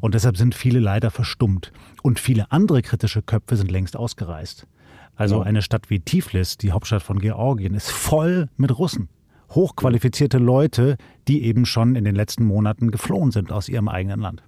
Und 0.00 0.14
deshalb 0.14 0.36
sind 0.36 0.54
viele 0.54 0.78
leider 0.78 1.10
verstummt. 1.10 1.72
Und 2.02 2.20
viele 2.20 2.52
andere 2.52 2.80
kritische 2.80 3.22
Köpfe 3.22 3.56
sind 3.56 3.72
längst 3.72 3.96
ausgereist. 3.96 4.68
Also 5.16 5.40
eine 5.40 5.62
Stadt 5.62 5.90
wie 5.90 6.00
Tiflis, 6.00 6.56
die 6.58 6.72
Hauptstadt 6.72 7.02
von 7.02 7.18
Georgien, 7.18 7.74
ist 7.74 7.90
voll 7.90 8.48
mit 8.56 8.76
Russen. 8.76 9.08
Hochqualifizierte 9.50 10.38
Leute, 10.38 10.96
die 11.28 11.44
eben 11.44 11.66
schon 11.66 11.94
in 11.94 12.04
den 12.04 12.16
letzten 12.16 12.44
Monaten 12.44 12.90
geflohen 12.90 13.30
sind 13.30 13.52
aus 13.52 13.68
ihrem 13.68 13.88
eigenen 13.88 14.20
Land. 14.20 14.42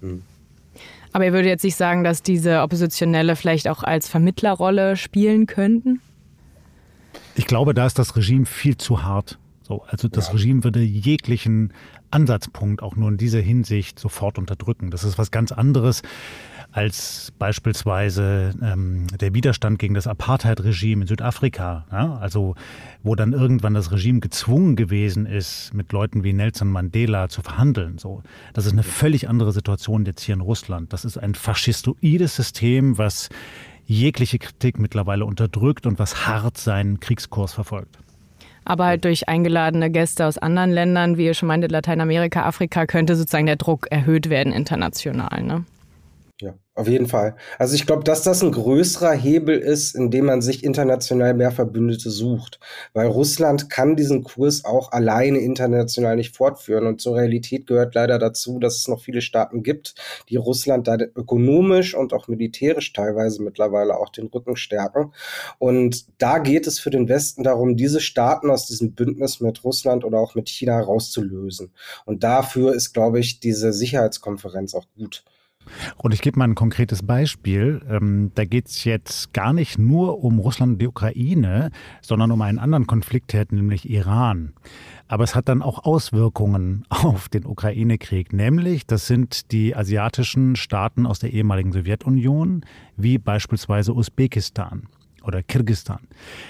Mhm. 0.00 0.22
Aber 1.12 1.24
ihr 1.24 1.32
würdet 1.32 1.48
jetzt 1.48 1.64
nicht 1.64 1.76
sagen, 1.76 2.04
dass 2.04 2.22
diese 2.22 2.62
Oppositionelle 2.62 3.34
vielleicht 3.34 3.66
auch 3.66 3.82
als 3.82 4.08
Vermittlerrolle 4.08 4.96
spielen 4.96 5.46
könnten? 5.46 6.00
Ich 7.34 7.46
glaube, 7.46 7.74
da 7.74 7.86
ist 7.86 7.98
das 7.98 8.14
Regime 8.16 8.46
viel 8.46 8.76
zu 8.76 9.02
hart. 9.02 9.38
So, 9.68 9.82
also 9.86 10.08
das 10.08 10.28
ja. 10.28 10.32
Regime 10.32 10.64
würde 10.64 10.80
jeglichen 10.80 11.74
Ansatzpunkt 12.10 12.82
auch 12.82 12.96
nur 12.96 13.10
in 13.10 13.18
dieser 13.18 13.40
Hinsicht 13.40 13.98
sofort 13.98 14.38
unterdrücken. 14.38 14.90
Das 14.90 15.04
ist 15.04 15.18
was 15.18 15.30
ganz 15.30 15.52
anderes 15.52 16.02
als 16.72 17.32
beispielsweise 17.38 18.52
ähm, 18.62 19.06
der 19.20 19.34
Widerstand 19.34 19.78
gegen 19.78 19.94
das 19.94 20.06
Apartheid-Regime 20.06 21.02
in 21.02 21.08
Südafrika. 21.08 21.86
Ja? 21.92 22.16
Also 22.16 22.54
wo 23.02 23.14
dann 23.14 23.32
irgendwann 23.32 23.74
das 23.74 23.92
Regime 23.92 24.20
gezwungen 24.20 24.74
gewesen 24.74 25.26
ist, 25.26 25.72
mit 25.74 25.92
Leuten 25.92 26.24
wie 26.24 26.32
Nelson 26.32 26.68
Mandela 26.68 27.28
zu 27.28 27.42
verhandeln. 27.42 27.98
So, 27.98 28.22
das 28.54 28.66
ist 28.66 28.72
eine 28.72 28.82
völlig 28.82 29.28
andere 29.28 29.52
Situation 29.52 30.04
jetzt 30.06 30.22
hier 30.22 30.34
in 30.34 30.40
Russland. 30.40 30.92
Das 30.92 31.04
ist 31.04 31.18
ein 31.18 31.34
faschistoides 31.34 32.36
System, 32.36 32.96
was 32.96 33.28
jegliche 33.86 34.38
Kritik 34.38 34.78
mittlerweile 34.78 35.24
unterdrückt 35.24 35.86
und 35.86 35.98
was 35.98 36.26
hart 36.26 36.58
seinen 36.58 37.00
Kriegskurs 37.00 37.52
verfolgt 37.52 37.98
aber 38.68 38.84
halt 38.84 39.04
durch 39.04 39.28
eingeladene 39.28 39.90
Gäste 39.90 40.26
aus 40.26 40.36
anderen 40.36 40.70
Ländern, 40.70 41.16
wie 41.16 41.24
ihr 41.24 41.32
schon 41.32 41.48
meinte, 41.48 41.68
Lateinamerika, 41.68 42.44
Afrika, 42.44 42.86
könnte 42.86 43.16
sozusagen 43.16 43.46
der 43.46 43.56
Druck 43.56 43.86
erhöht 43.90 44.28
werden 44.28 44.52
international. 44.52 45.42
Ne? 45.42 45.64
Auf 46.78 46.86
jeden 46.86 47.08
Fall. 47.08 47.34
Also 47.58 47.74
ich 47.74 47.86
glaube, 47.86 48.04
dass 48.04 48.22
das 48.22 48.40
ein 48.40 48.52
größerer 48.52 49.10
Hebel 49.10 49.58
ist, 49.58 49.96
indem 49.96 50.26
man 50.26 50.42
sich 50.42 50.62
international 50.62 51.34
mehr 51.34 51.50
Verbündete 51.50 52.08
sucht. 52.08 52.60
Weil 52.92 53.08
Russland 53.08 53.68
kann 53.68 53.96
diesen 53.96 54.22
Kurs 54.22 54.64
auch 54.64 54.92
alleine 54.92 55.38
international 55.38 56.14
nicht 56.14 56.36
fortführen. 56.36 56.86
Und 56.86 57.00
zur 57.00 57.16
Realität 57.16 57.66
gehört 57.66 57.96
leider 57.96 58.20
dazu, 58.20 58.60
dass 58.60 58.76
es 58.76 58.86
noch 58.86 59.00
viele 59.00 59.22
Staaten 59.22 59.64
gibt, 59.64 59.96
die 60.28 60.36
Russland 60.36 60.86
da 60.86 60.96
ökonomisch 61.16 61.96
und 61.96 62.12
auch 62.12 62.28
militärisch 62.28 62.92
teilweise 62.92 63.42
mittlerweile 63.42 63.98
auch 63.98 64.10
den 64.10 64.28
Rücken 64.28 64.54
stärken. 64.54 65.12
Und 65.58 66.06
da 66.22 66.38
geht 66.38 66.68
es 66.68 66.78
für 66.78 66.90
den 66.90 67.08
Westen 67.08 67.42
darum, 67.42 67.76
diese 67.76 67.98
Staaten 67.98 68.50
aus 68.50 68.66
diesem 68.66 68.92
Bündnis 68.92 69.40
mit 69.40 69.64
Russland 69.64 70.04
oder 70.04 70.20
auch 70.20 70.36
mit 70.36 70.48
China 70.48 70.78
rauszulösen. 70.78 71.72
Und 72.04 72.22
dafür 72.22 72.72
ist, 72.72 72.92
glaube 72.92 73.18
ich, 73.18 73.40
diese 73.40 73.72
Sicherheitskonferenz 73.72 74.76
auch 74.76 74.86
gut. 74.96 75.24
Und 75.96 76.14
ich 76.14 76.20
gebe 76.20 76.38
mal 76.38 76.44
ein 76.44 76.54
konkretes 76.54 77.02
Beispiel. 77.02 77.82
Ähm, 77.88 78.32
da 78.34 78.44
geht 78.44 78.68
es 78.68 78.84
jetzt 78.84 79.32
gar 79.32 79.52
nicht 79.52 79.78
nur 79.78 80.22
um 80.22 80.38
Russland 80.38 80.74
und 80.74 80.78
die 80.80 80.88
Ukraine, 80.88 81.70
sondern 82.00 82.30
um 82.30 82.42
einen 82.42 82.58
anderen 82.58 82.86
Konfliktherd, 82.86 83.52
nämlich 83.52 83.88
Iran. 83.88 84.52
Aber 85.06 85.24
es 85.24 85.34
hat 85.34 85.48
dann 85.48 85.62
auch 85.62 85.84
Auswirkungen 85.84 86.84
auf 86.90 87.28
den 87.28 87.46
Ukraine-Krieg. 87.46 88.32
Nämlich, 88.32 88.86
das 88.86 89.06
sind 89.06 89.52
die 89.52 89.74
asiatischen 89.74 90.56
Staaten 90.56 91.06
aus 91.06 91.18
der 91.18 91.32
ehemaligen 91.32 91.72
Sowjetunion, 91.72 92.64
wie 92.96 93.18
beispielsweise 93.18 93.94
Usbekistan 93.94 94.88
oder 95.22 95.42
Kirgistan. 95.42 96.00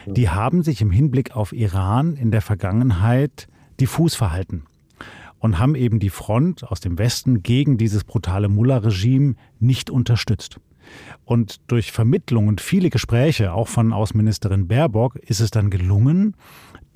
Die 0.07 0.29
haben 0.29 0.63
sich 0.63 0.81
im 0.81 0.91
Hinblick 0.91 1.35
auf 1.35 1.53
Iran 1.53 2.17
in 2.17 2.31
der 2.31 2.43
Vergangenheit 2.43 3.49
diffus 3.81 4.15
verhalten 4.15 4.65
und 5.39 5.59
haben 5.59 5.75
eben 5.75 5.99
die 5.99 6.11
Front 6.11 6.65
aus 6.65 6.81
dem 6.81 6.99
Westen 6.99 7.43
gegen 7.43 7.79
dieses 7.79 8.05
brutale 8.05 8.49
Mullah-Regime 8.49 9.35
nicht 9.61 9.91
unterstützt. 9.91 10.61
Und 11.25 11.61
durch 11.67 11.93
Vermittlung 11.93 12.49
und 12.49 12.61
viele 12.61 12.91
Gespräche, 12.91 13.53
auch 13.53 13.69
von 13.69 13.93
Außenministerin 13.93 14.69
Baerbock, 14.69 15.17
ist 15.17 15.41
es 15.41 15.51
dann 15.51 15.71
gelungen, 15.71 16.35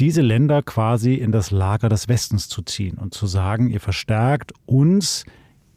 diese 0.01 0.23
Länder 0.23 0.63
quasi 0.63 1.15
in 1.15 1.33
das 1.33 1.51
Lager 1.51 1.89
des 1.89 2.09
Westens 2.09 2.49
zu 2.49 2.63
ziehen 2.63 2.97
und 2.97 3.13
zu 3.13 3.27
sagen, 3.27 3.69
ihr 3.69 3.81
verstärkt 3.81 4.53
uns 4.65 5.25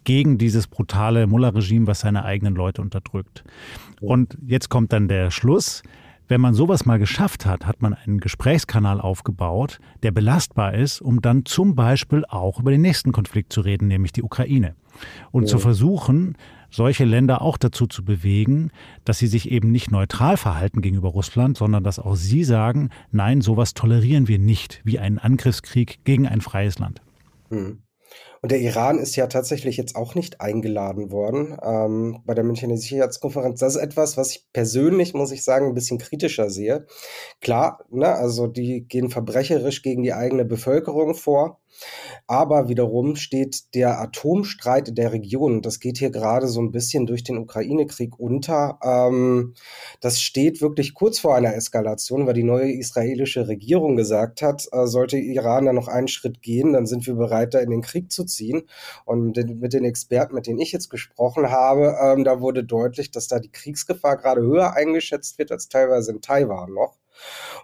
gegen 0.04 0.38
dieses 0.38 0.66
brutale 0.66 1.26
Mullah-Regime, 1.26 1.86
was 1.86 2.00
seine 2.00 2.24
eigenen 2.24 2.54
Leute 2.54 2.80
unterdrückt. 2.80 3.44
Und 4.00 4.38
jetzt 4.46 4.70
kommt 4.70 4.92
dann 4.92 5.08
der 5.08 5.30
Schluss. 5.30 5.82
Wenn 6.28 6.40
man 6.40 6.54
sowas 6.54 6.84
mal 6.84 6.98
geschafft 6.98 7.46
hat, 7.46 7.66
hat 7.66 7.82
man 7.82 7.94
einen 7.94 8.18
Gesprächskanal 8.18 9.00
aufgebaut, 9.00 9.78
der 10.02 10.10
belastbar 10.10 10.74
ist, 10.74 11.00
um 11.00 11.22
dann 11.22 11.44
zum 11.44 11.76
Beispiel 11.76 12.24
auch 12.28 12.58
über 12.58 12.72
den 12.72 12.82
nächsten 12.82 13.12
Konflikt 13.12 13.52
zu 13.52 13.60
reden, 13.60 13.86
nämlich 13.86 14.12
die 14.12 14.22
Ukraine. 14.22 14.74
Und 15.30 15.44
ja. 15.44 15.48
zu 15.48 15.58
versuchen, 15.58 16.36
solche 16.70 17.04
Länder 17.04 17.42
auch 17.42 17.58
dazu 17.58 17.86
zu 17.86 18.04
bewegen, 18.04 18.70
dass 19.04 19.18
sie 19.18 19.28
sich 19.28 19.50
eben 19.50 19.70
nicht 19.70 19.90
neutral 19.90 20.36
verhalten 20.36 20.82
gegenüber 20.82 21.10
Russland, 21.10 21.56
sondern 21.56 21.84
dass 21.84 21.98
auch 21.98 22.16
sie 22.16 22.42
sagen, 22.42 22.90
nein, 23.12 23.40
sowas 23.40 23.74
tolerieren 23.74 24.26
wir 24.26 24.38
nicht, 24.38 24.80
wie 24.84 24.98
einen 24.98 25.18
Angriffskrieg 25.18 26.00
gegen 26.04 26.26
ein 26.26 26.40
freies 26.40 26.78
Land. 26.78 27.02
Mhm. 27.50 27.78
Und 28.46 28.52
der 28.52 28.60
Iran 28.60 29.00
ist 29.00 29.16
ja 29.16 29.26
tatsächlich 29.26 29.76
jetzt 29.76 29.96
auch 29.96 30.14
nicht 30.14 30.40
eingeladen 30.40 31.10
worden 31.10 31.58
ähm, 31.64 32.22
bei 32.24 32.32
der 32.32 32.44
Münchner 32.44 32.76
Sicherheitskonferenz. 32.76 33.58
Das 33.58 33.74
ist 33.74 33.82
etwas, 33.82 34.16
was 34.16 34.30
ich 34.30 34.46
persönlich, 34.52 35.14
muss 35.14 35.32
ich 35.32 35.42
sagen, 35.42 35.66
ein 35.66 35.74
bisschen 35.74 35.98
kritischer 35.98 36.48
sehe. 36.48 36.86
Klar, 37.40 37.80
ne, 37.90 38.06
also 38.06 38.46
die 38.46 38.86
gehen 38.86 39.10
verbrecherisch 39.10 39.82
gegen 39.82 40.04
die 40.04 40.12
eigene 40.12 40.44
Bevölkerung 40.44 41.16
vor. 41.16 41.58
Aber 42.26 42.68
wiederum 42.68 43.16
steht 43.16 43.74
der 43.74 44.00
Atomstreit 44.00 44.96
der 44.96 45.12
Region, 45.12 45.62
das 45.62 45.80
geht 45.80 45.98
hier 45.98 46.10
gerade 46.10 46.48
so 46.48 46.60
ein 46.60 46.72
bisschen 46.72 47.06
durch 47.06 47.22
den 47.22 47.38
Ukraine-Krieg 47.38 48.18
unter. 48.18 48.78
Ähm, 48.82 49.54
das 50.00 50.20
steht 50.20 50.60
wirklich 50.60 50.94
kurz 50.94 51.18
vor 51.18 51.36
einer 51.36 51.54
Eskalation, 51.54 52.26
weil 52.26 52.34
die 52.34 52.42
neue 52.42 52.72
israelische 52.72 53.46
Regierung 53.48 53.96
gesagt 53.96 54.42
hat, 54.42 54.66
äh, 54.72 54.86
sollte 54.86 55.18
Iran 55.18 55.66
da 55.66 55.72
noch 55.72 55.88
einen 55.88 56.08
Schritt 56.08 56.42
gehen, 56.42 56.72
dann 56.72 56.86
sind 56.86 57.06
wir 57.06 57.14
bereit, 57.14 57.54
da 57.54 57.60
in 57.60 57.70
den 57.70 57.82
Krieg 57.82 58.10
zu 58.10 58.24
ziehen. 58.24 58.62
Und 59.04 59.36
mit 59.36 59.72
den 59.72 59.84
Experten, 59.84 60.34
mit 60.34 60.46
denen 60.46 60.58
ich 60.58 60.72
jetzt 60.72 60.90
gesprochen 60.90 61.50
habe, 61.50 61.96
ähm, 62.02 62.24
da 62.24 62.40
wurde 62.40 62.64
deutlich, 62.64 63.10
dass 63.10 63.28
da 63.28 63.38
die 63.38 63.52
Kriegsgefahr 63.52 64.16
gerade 64.16 64.40
höher 64.40 64.74
eingeschätzt 64.74 65.38
wird 65.38 65.52
als 65.52 65.68
teilweise 65.68 66.12
in 66.12 66.20
Taiwan 66.22 66.72
noch. 66.72 66.96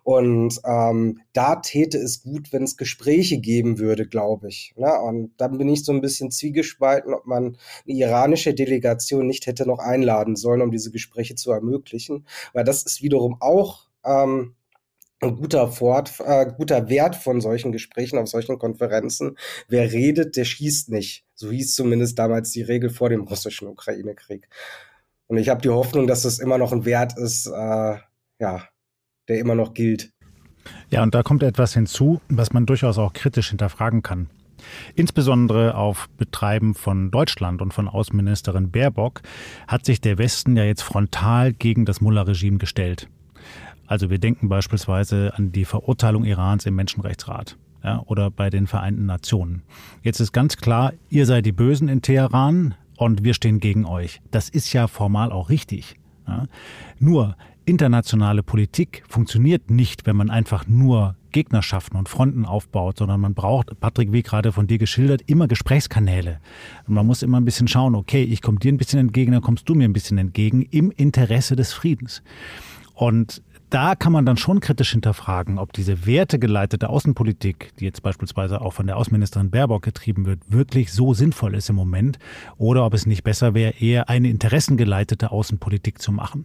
Und 0.03 0.61
ähm, 0.65 1.21
da 1.33 1.57
täte 1.57 1.99
es 1.99 2.23
gut, 2.23 2.53
wenn 2.53 2.65
es 2.65 2.77
Gespräche 2.77 3.39
geben 3.39 3.79
würde, 3.79 4.07
glaube 4.07 4.49
ich. 4.49 4.75
Ne? 4.77 4.93
Und 5.01 5.33
dann 5.37 5.59
bin 5.59 5.69
ich 5.69 5.85
so 5.85 5.93
ein 5.93 6.01
bisschen 6.01 6.31
zwiegespalten, 6.31 7.15
ob 7.15 7.27
man 7.27 7.57
eine 7.87 7.97
iranische 7.99 8.55
Delegation 8.55 9.27
nicht 9.27 9.47
hätte 9.47 9.67
noch 9.67 9.79
einladen 9.79 10.37
sollen, 10.37 10.63
um 10.63 10.71
diese 10.71 10.91
Gespräche 10.91 11.35
zu 11.35 11.53
ermöglichen. 11.53 12.27
Weil 12.53 12.65
das 12.65 12.83
ist 12.83 13.03
wiederum 13.03 13.37
auch 13.41 13.87
ähm, 14.05 14.55
ein 15.23 15.37
guter, 15.37 15.69
Fort, 15.69 16.15
äh, 16.25 16.47
guter 16.57 16.89
Wert 16.89 17.17
von 17.17 17.41
solchen 17.41 17.73
Gesprächen 17.73 18.19
auf 18.19 18.29
solchen 18.29 18.59
Konferenzen. 18.59 19.39
Wer 19.69 19.93
redet, 19.93 20.37
der 20.37 20.45
schießt 20.45 20.91
nicht. 20.91 21.25
So 21.35 21.51
hieß 21.51 21.75
zumindest 21.75 22.19
damals 22.19 22.51
die 22.51 22.63
Regel 22.63 22.91
vor 22.91 23.09
dem 23.09 23.23
russischen 23.23 23.69
Ukraine-Krieg. 23.69 24.49
Und 25.29 25.39
ich 25.39 25.49
habe 25.49 25.63
die 25.63 25.71
Hoffnung, 25.71 26.07
dass 26.07 26.25
es 26.25 26.41
immer 26.41 26.59
noch 26.59 26.73
ein 26.73 26.85
Wert 26.85 27.17
ist, 27.17 27.47
äh, 27.47 27.97
ja, 28.39 28.69
der 29.29 29.39
immer 29.39 29.55
noch 29.55 29.75
gilt. 29.75 30.11
Ja, 30.91 31.03
und 31.03 31.15
da 31.15 31.23
kommt 31.23 31.43
etwas 31.43 31.75
hinzu, 31.75 32.21
was 32.29 32.53
man 32.53 32.67
durchaus 32.67 32.99
auch 32.99 33.13
kritisch 33.13 33.51
hinterfragen 33.51 34.03
kann. 34.03 34.29
Insbesondere 34.95 35.75
auf 35.75 36.09
Betreiben 36.17 36.75
von 36.75 37.11
Deutschland 37.11 37.63
und 37.63 37.75
von 37.75 37.89
Außenministerin 37.89 38.71
Baerbock 38.71 39.23
hat 39.67 39.85
sich 39.85 40.01
der 40.01 40.19
Westen 40.19 40.57
ja 40.57 40.65
jetzt 40.65 40.83
frontal 40.83 41.53
gegen 41.53 41.85
das 41.85 42.01
Mullah-Regime 42.01 42.59
gestellt. 42.59 43.09
Also 43.87 44.09
wir 44.09 44.19
denken 44.19 44.49
beispielsweise 44.49 45.33
an 45.35 45.53
die 45.53 45.65
Verurteilung 45.65 46.25
Irans 46.25 46.65
im 46.67 46.77
Menschenrechtsrat 46.77 47.59
ja, 47.83 48.03
oder 48.07 48.31
bei 48.31 48.51
den 48.51 48.67
Vereinten 48.67 49.07
Nationen. 49.07 49.63
Jetzt 50.03 50.21
ist 50.21 50.33
ganz 50.33 50.57
klar, 50.57 50.93
ihr 51.09 51.27
seid 51.27 51.45
die 51.45 51.53
Bösen 51.53 51.89
in 51.89 52.03
Teheran 52.03 52.75
und 52.97 53.25
wir 53.25 53.35
stehen 53.35 53.59
gegen 53.59 53.85
euch. 53.85 54.21
Das 54.31 54.49
ist 54.49 54.73
ja 54.73 54.87
formal 54.87 55.33
auch 55.33 55.49
richtig. 55.51 55.97
Ja. 56.27 56.47
Nur 57.01 57.37
internationale 57.65 58.43
Politik 58.43 59.05
funktioniert 59.09 59.71
nicht, 59.71 60.07
wenn 60.07 60.17
man 60.17 60.31
einfach 60.31 60.67
nur 60.67 61.17
Gegnerschaften 61.33 61.99
und 61.99 62.09
Fronten 62.09 62.45
aufbaut, 62.45 62.99
sondern 62.99 63.21
man 63.21 63.35
braucht, 63.35 63.79
Patrick, 63.81 64.13
wie 64.13 64.23
gerade 64.23 64.53
von 64.53 64.67
dir 64.67 64.79
geschildert, 64.79 65.23
immer 65.27 65.49
Gesprächskanäle. 65.49 66.41
Und 66.87 66.95
man 66.95 67.07
muss 67.07 67.23
immer 67.23 67.41
ein 67.41 67.45
bisschen 67.45 67.69
schauen, 67.69 67.95
okay, 67.95 68.23
ich 68.23 68.43
komme 68.43 68.59
dir 68.59 68.73
ein 68.73 68.77
bisschen 68.77 69.01
entgegen, 69.01 69.33
dann 69.33 69.43
kommst 69.43 69.69
du 69.69 69.75
mir 69.75 69.89
ein 69.89 69.93
bisschen 69.93 70.19
entgegen, 70.19 70.63
im 70.63 70.91
Interesse 70.91 71.57
des 71.57 71.73
Friedens. 71.73 72.23
Und 72.95 73.43
da 73.71 73.95
kann 73.95 74.13
man 74.13 74.27
dann 74.27 74.37
schon 74.37 74.61
kritisch 74.61 74.93
hinterfragen, 74.93 75.59
ob 75.59 75.73
diese 75.73 76.05
wertegeleitete 76.05 76.91
Außenpolitik, 76.91 77.73
die 77.79 77.87
jetzt 77.87 78.03
beispielsweise 78.03 78.61
auch 78.61 78.75
von 78.75 78.87
der 78.87 78.99
Außenministerin 78.99 79.51
Baerbock 79.51 79.83
getrieben 79.83 80.27
wird, 80.27 80.41
wirklich 80.49 80.93
so 80.93 81.15
sinnvoll 81.15 81.55
ist 81.55 81.71
im 81.71 81.77
Moment 81.77 82.19
oder 82.59 82.85
ob 82.85 82.93
es 82.93 83.07
nicht 83.07 83.25
besser 83.25 83.55
wäre, 83.55 83.73
eher 83.81 84.11
eine 84.11 84.29
interessengeleitete 84.29 85.31
Außenpolitik 85.31 86.03
zu 86.03 86.13
machen. 86.13 86.45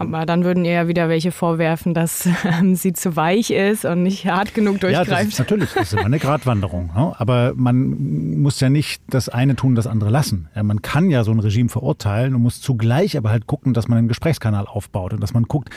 Aber 0.00 0.24
dann 0.24 0.44
würden 0.44 0.64
ihr 0.64 0.72
ja 0.72 0.88
wieder 0.88 1.08
welche 1.10 1.30
vorwerfen, 1.30 1.92
dass 1.92 2.26
ähm, 2.44 2.74
sie 2.74 2.92
zu 2.94 3.16
weich 3.16 3.50
ist 3.50 3.84
und 3.84 4.02
nicht 4.02 4.26
hart 4.26 4.54
genug 4.54 4.80
durchgreift. 4.80 5.10
Ja, 5.10 5.18
das 5.18 5.28
ist 5.28 5.38
natürlich, 5.38 5.72
das 5.74 5.88
ist 5.88 5.92
immer 5.92 6.06
eine 6.06 6.18
Gratwanderung. 6.18 6.86
Ne? 6.94 7.12
Aber 7.18 7.52
man 7.54 8.40
muss 8.40 8.60
ja 8.60 8.70
nicht 8.70 9.02
das 9.10 9.28
eine 9.28 9.56
tun, 9.56 9.74
das 9.74 9.86
andere 9.86 10.10
lassen. 10.10 10.48
Ja, 10.54 10.62
man 10.62 10.80
kann 10.80 11.10
ja 11.10 11.22
so 11.22 11.30
ein 11.32 11.40
Regime 11.40 11.68
verurteilen 11.68 12.34
und 12.34 12.42
muss 12.42 12.60
zugleich 12.60 13.16
aber 13.18 13.30
halt 13.30 13.46
gucken, 13.46 13.74
dass 13.74 13.88
man 13.88 13.98
einen 13.98 14.08
Gesprächskanal 14.08 14.66
aufbaut 14.66 15.12
und 15.12 15.22
dass 15.22 15.34
man 15.34 15.44
guckt, 15.44 15.68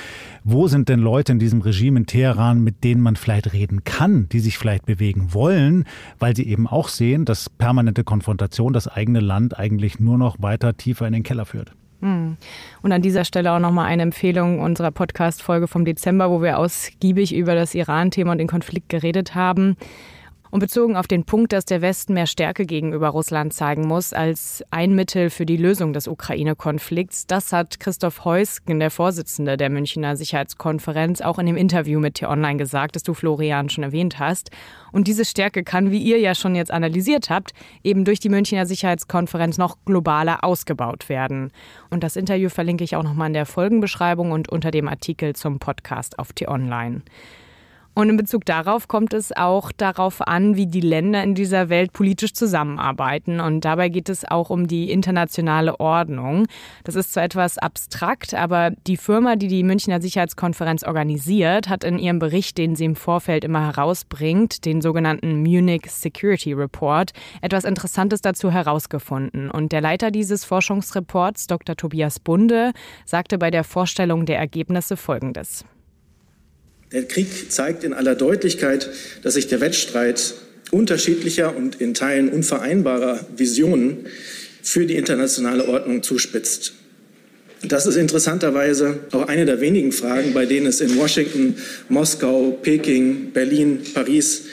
wo 0.44 0.68
sind 0.68 0.88
denn 0.88 1.00
Leute 1.00 1.34
in 1.34 1.40
diesem 1.40 1.62
Regime 1.62 2.00
in 2.00 2.06
Teheran, 2.06 2.64
mit 2.64 2.84
denen 2.84 3.02
man 3.02 3.18
vielleicht 3.18 3.52
reden 3.52 3.84
kann, 3.84 4.30
die 4.30 4.40
sich 4.40 4.58
vielleicht 4.58 4.86
bewegen 4.86 5.34
wollen, 5.34 5.84
weil 6.20 6.36
sie 6.36 6.48
eben 6.48 6.68
auch 6.68 6.88
sehen, 6.88 7.26
dass 7.26 7.50
permanente 7.50 8.04
Konfrontation 8.06 8.72
das 8.72 8.88
eigene 8.88 9.20
Land 9.20 9.60
eigentlich 9.60 10.00
nur 10.00 10.18
noch 10.18 10.38
weiter 10.40 10.78
tiefer 10.78 11.08
in 11.08 11.14
den 11.14 11.24
Keller 11.24 11.46
führt. 11.46 11.74
Hm. 12.04 12.36
Und 12.82 12.92
an 12.92 13.02
dieser 13.02 13.24
Stelle 13.24 13.54
auch 13.54 13.60
nochmal 13.60 13.86
eine 13.86 14.04
Empfehlung 14.04 14.60
unserer 14.60 14.92
Podcast-Folge 14.92 15.70
vom 15.70 15.86
Dezember, 15.86 16.30
wo 16.30 16.42
wir 16.42 16.60
ausgiebig 16.60 17.34
über 17.34 17.56
das 17.56 17.74
Iran-Thema 17.74 18.34
und 18.34 18.40
den 18.40 18.48
Konflikt 18.48 18.90
geredet 18.90 19.36
haben. 19.36 19.78
Und 20.54 20.60
bezogen 20.60 20.96
auf 20.96 21.08
den 21.08 21.24
Punkt, 21.24 21.52
dass 21.52 21.66
der 21.66 21.82
Westen 21.82 22.14
mehr 22.14 22.28
Stärke 22.28 22.68
gegenüber 22.68 23.08
Russland 23.08 23.56
zeigen 23.56 23.88
muss 23.88 24.14
als 24.14 24.64
ein 24.70 24.94
Mittel 24.94 25.32
für 25.32 25.48
die 25.48 25.58
Lösung 25.58 25.94
des 25.94 26.08
Ukraine-Konflikts, 26.08 27.26
das 27.26 27.52
hat 27.52 27.80
Christoph 27.80 28.24
Heusgen, 28.24 28.80
der 28.80 28.92
Vorsitzende 28.92 29.58
der 29.58 29.72
Münchner 29.72 30.16
Sicherheitskonferenz, 30.16 31.22
auch 31.22 31.40
in 31.40 31.48
dem 31.48 31.58
Interview 31.58 32.00
mit 32.00 32.14
T-Online 32.14 32.58
gesagt, 32.58 32.96
das 32.96 33.02
du 33.02 33.16
Florian 33.16 33.70
schon 33.70 33.84
erwähnt 33.84 34.20
hast. 34.20 34.52
Und 34.92 35.08
diese 35.08 35.26
Stärke 35.26 35.64
kann, 35.64 35.90
wie 35.90 36.04
ihr 36.04 36.20
ja 36.20 36.36
schon 36.36 36.54
jetzt 36.54 36.70
analysiert 36.70 37.32
habt, 37.32 37.54
eben 37.84 38.06
durch 38.06 38.20
die 38.20 38.30
Münchner 38.30 38.68
Sicherheitskonferenz 38.68 39.58
noch 39.58 39.78
globaler 39.86 40.44
ausgebaut 40.44 41.10
werden. 41.10 41.52
Und 41.90 42.04
das 42.04 42.16
Interview 42.16 42.50
verlinke 42.50 42.84
ich 42.84 42.96
auch 42.96 43.02
nochmal 43.02 43.30
in 43.30 43.34
der 43.34 43.48
Folgenbeschreibung 43.48 44.30
und 44.30 44.50
unter 44.50 44.70
dem 44.70 44.88
Artikel 44.88 45.36
zum 45.36 45.58
Podcast 45.58 46.20
auf 46.20 46.32
T-Online. 46.32 47.02
Und 47.96 48.10
in 48.10 48.18
Bezug 48.18 48.46
darauf 48.46 48.88
kommt 48.88 49.14
es 49.14 49.32
auch 49.36 49.72
darauf 49.72 50.22
an, 50.22 50.56
wie 50.56 50.66
die 50.66 50.82
Länder 50.82 51.22
in 51.22 51.36
dieser 51.36 51.70
Welt 51.70 51.94
politisch 51.94 52.34
zusammenarbeiten. 52.34 53.40
Und 53.40 53.66
dabei 53.66 53.90
geht 53.90 54.10
es 54.10 54.26
auch 54.26 54.50
um 54.50 54.68
die 54.68 54.92
internationale 54.92 55.80
Ordnung. 55.80 56.48
Das 56.84 56.96
ist 56.96 57.14
zwar 57.14 57.24
etwas 57.24 57.60
abstrakt, 57.60 58.34
aber 58.34 58.72
die 58.88 58.98
Firma, 58.98 59.36
die 59.36 59.48
die 59.48 59.64
Münchner 59.64 60.02
Sicherheitskonferenz 60.02 60.84
organisiert, 60.84 61.70
hat 61.70 61.84
in 61.84 62.00
ihrem 62.00 62.18
Bericht, 62.18 62.58
den 62.58 62.76
sie 62.76 62.86
im 62.86 62.96
Vorfeld 62.96 63.44
immer 63.44 63.62
herausbringt, 63.62 64.66
den 64.66 64.82
sogenannten 64.82 65.44
Munich 65.44 65.84
Security 65.88 66.54
Report, 66.54 67.12
etwas 67.42 67.64
Interessantes 67.64 68.22
dazu 68.22 68.52
herausgefunden. 68.52 69.52
Und 69.52 69.72
der 69.72 69.82
Leiter 69.82 70.10
dieses 70.10 70.46
Forschungsreports, 70.46 71.46
Dr. 71.46 71.76
Tobias 71.76 72.20
Bunde, 72.20 72.72
sagte 73.06 73.38
bei 73.38 73.52
der 73.52 73.64
Vorstellung 73.64 74.26
der 74.26 74.40
Ergebnisse 74.40 74.98
Folgendes. 74.98 75.64
Der 76.94 77.06
Krieg 77.06 77.52
zeigt 77.52 77.84
in 77.84 77.94
aller 77.94 78.14
Deutlichkeit, 78.14 78.88
dass 79.24 79.34
sich 79.34 79.48
der 79.48 79.60
Wettstreit 79.62 80.36
unterschiedlicher 80.70 81.56
und 81.56 81.82
in 81.82 81.96
Teilen 81.96 82.30
unvereinbarer 82.30 83.26
Visionen 83.36 84.06
für 84.62 84.86
die 84.86 84.96
internationale 84.96 85.68
Ordnung 85.68 86.04
zuspitzt. 86.04 86.74
Das 87.64 87.88
ist 87.88 87.96
interessanterweise 87.96 89.00
auch 89.12 89.28
eine 89.28 89.46
der 89.46 89.60
wenigen 89.60 89.92
Fragen, 89.92 90.34
bei 90.34 90.46
denen 90.46 90.68
es 90.68 90.82
in 90.82 90.96
Washington, 90.98 91.56
Moskau, 91.90 92.52
Peking, 92.62 93.32
Berlin, 93.32 93.80
Paris 93.94 94.44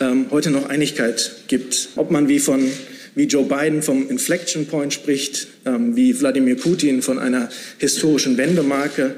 ähm, 0.00 0.26
heute 0.30 0.50
noch 0.50 0.68
Einigkeit 0.68 1.30
gibt. 1.46 1.90
Ob 1.94 2.10
man 2.10 2.28
wie 2.28 2.40
von 2.40 2.68
wie 3.14 3.24
Joe 3.24 3.44
Biden 3.44 3.82
vom 3.82 4.08
Inflection 4.08 4.66
Point 4.66 4.92
spricht, 4.92 5.46
ähm, 5.66 5.94
wie 5.94 6.18
Wladimir 6.18 6.56
Putin 6.56 7.02
von 7.02 7.20
einer 7.20 7.48
historischen 7.78 8.36
Wendemarke, 8.36 9.14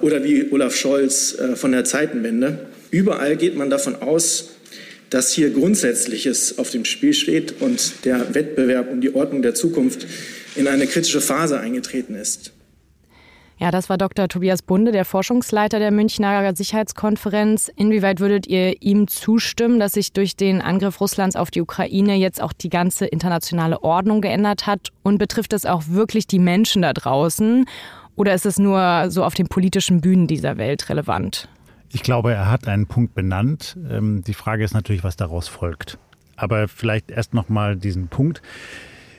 oder 0.00 0.22
wie 0.24 0.50
Olaf 0.50 0.74
Scholz 0.74 1.38
äh, 1.38 1.56
von 1.56 1.72
der 1.72 1.84
Zeitenwende. 1.84 2.66
Überall 2.90 3.36
geht 3.36 3.56
man 3.56 3.70
davon 3.70 3.96
aus, 3.96 4.50
dass 5.10 5.32
hier 5.32 5.50
Grundsätzliches 5.50 6.58
auf 6.58 6.70
dem 6.70 6.84
Spiel 6.84 7.14
steht 7.14 7.60
und 7.60 8.04
der 8.04 8.34
Wettbewerb 8.34 8.90
um 8.90 9.00
die 9.00 9.14
Ordnung 9.14 9.42
der 9.42 9.54
Zukunft 9.54 10.06
in 10.56 10.66
eine 10.68 10.86
kritische 10.86 11.20
Phase 11.20 11.60
eingetreten 11.60 12.14
ist. 12.14 12.52
Ja, 13.56 13.70
das 13.70 13.88
war 13.88 13.96
Dr. 13.96 14.26
Tobias 14.26 14.62
Bunde, 14.62 14.90
der 14.90 15.04
Forschungsleiter 15.04 15.78
der 15.78 15.92
Münchner 15.92 16.54
Sicherheitskonferenz. 16.56 17.70
Inwieweit 17.76 18.18
würdet 18.18 18.48
ihr 18.48 18.82
ihm 18.82 19.06
zustimmen, 19.06 19.78
dass 19.78 19.92
sich 19.92 20.12
durch 20.12 20.34
den 20.34 20.60
Angriff 20.60 21.00
Russlands 21.00 21.36
auf 21.36 21.52
die 21.52 21.60
Ukraine 21.60 22.16
jetzt 22.16 22.42
auch 22.42 22.52
die 22.52 22.68
ganze 22.68 23.06
internationale 23.06 23.82
Ordnung 23.84 24.20
geändert 24.20 24.66
hat? 24.66 24.88
Und 25.04 25.18
betrifft 25.18 25.52
es 25.52 25.66
auch 25.66 25.84
wirklich 25.86 26.26
die 26.26 26.40
Menschen 26.40 26.82
da 26.82 26.92
draußen? 26.92 27.66
Oder 28.16 28.34
ist 28.34 28.46
es 28.46 28.58
nur 28.58 29.10
so 29.10 29.24
auf 29.24 29.34
den 29.34 29.48
politischen 29.48 30.00
Bühnen 30.00 30.26
dieser 30.26 30.56
Welt 30.56 30.88
relevant? 30.88 31.48
Ich 31.90 32.02
glaube, 32.02 32.32
er 32.32 32.50
hat 32.50 32.66
einen 32.66 32.86
Punkt 32.86 33.14
benannt. 33.14 33.76
Ähm, 33.88 34.22
die 34.24 34.34
Frage 34.34 34.64
ist 34.64 34.74
natürlich, 34.74 35.04
was 35.04 35.16
daraus 35.16 35.48
folgt. 35.48 35.98
Aber 36.36 36.68
vielleicht 36.68 37.10
erst 37.10 37.34
noch 37.34 37.48
mal 37.48 37.76
diesen 37.76 38.08
Punkt. 38.08 38.42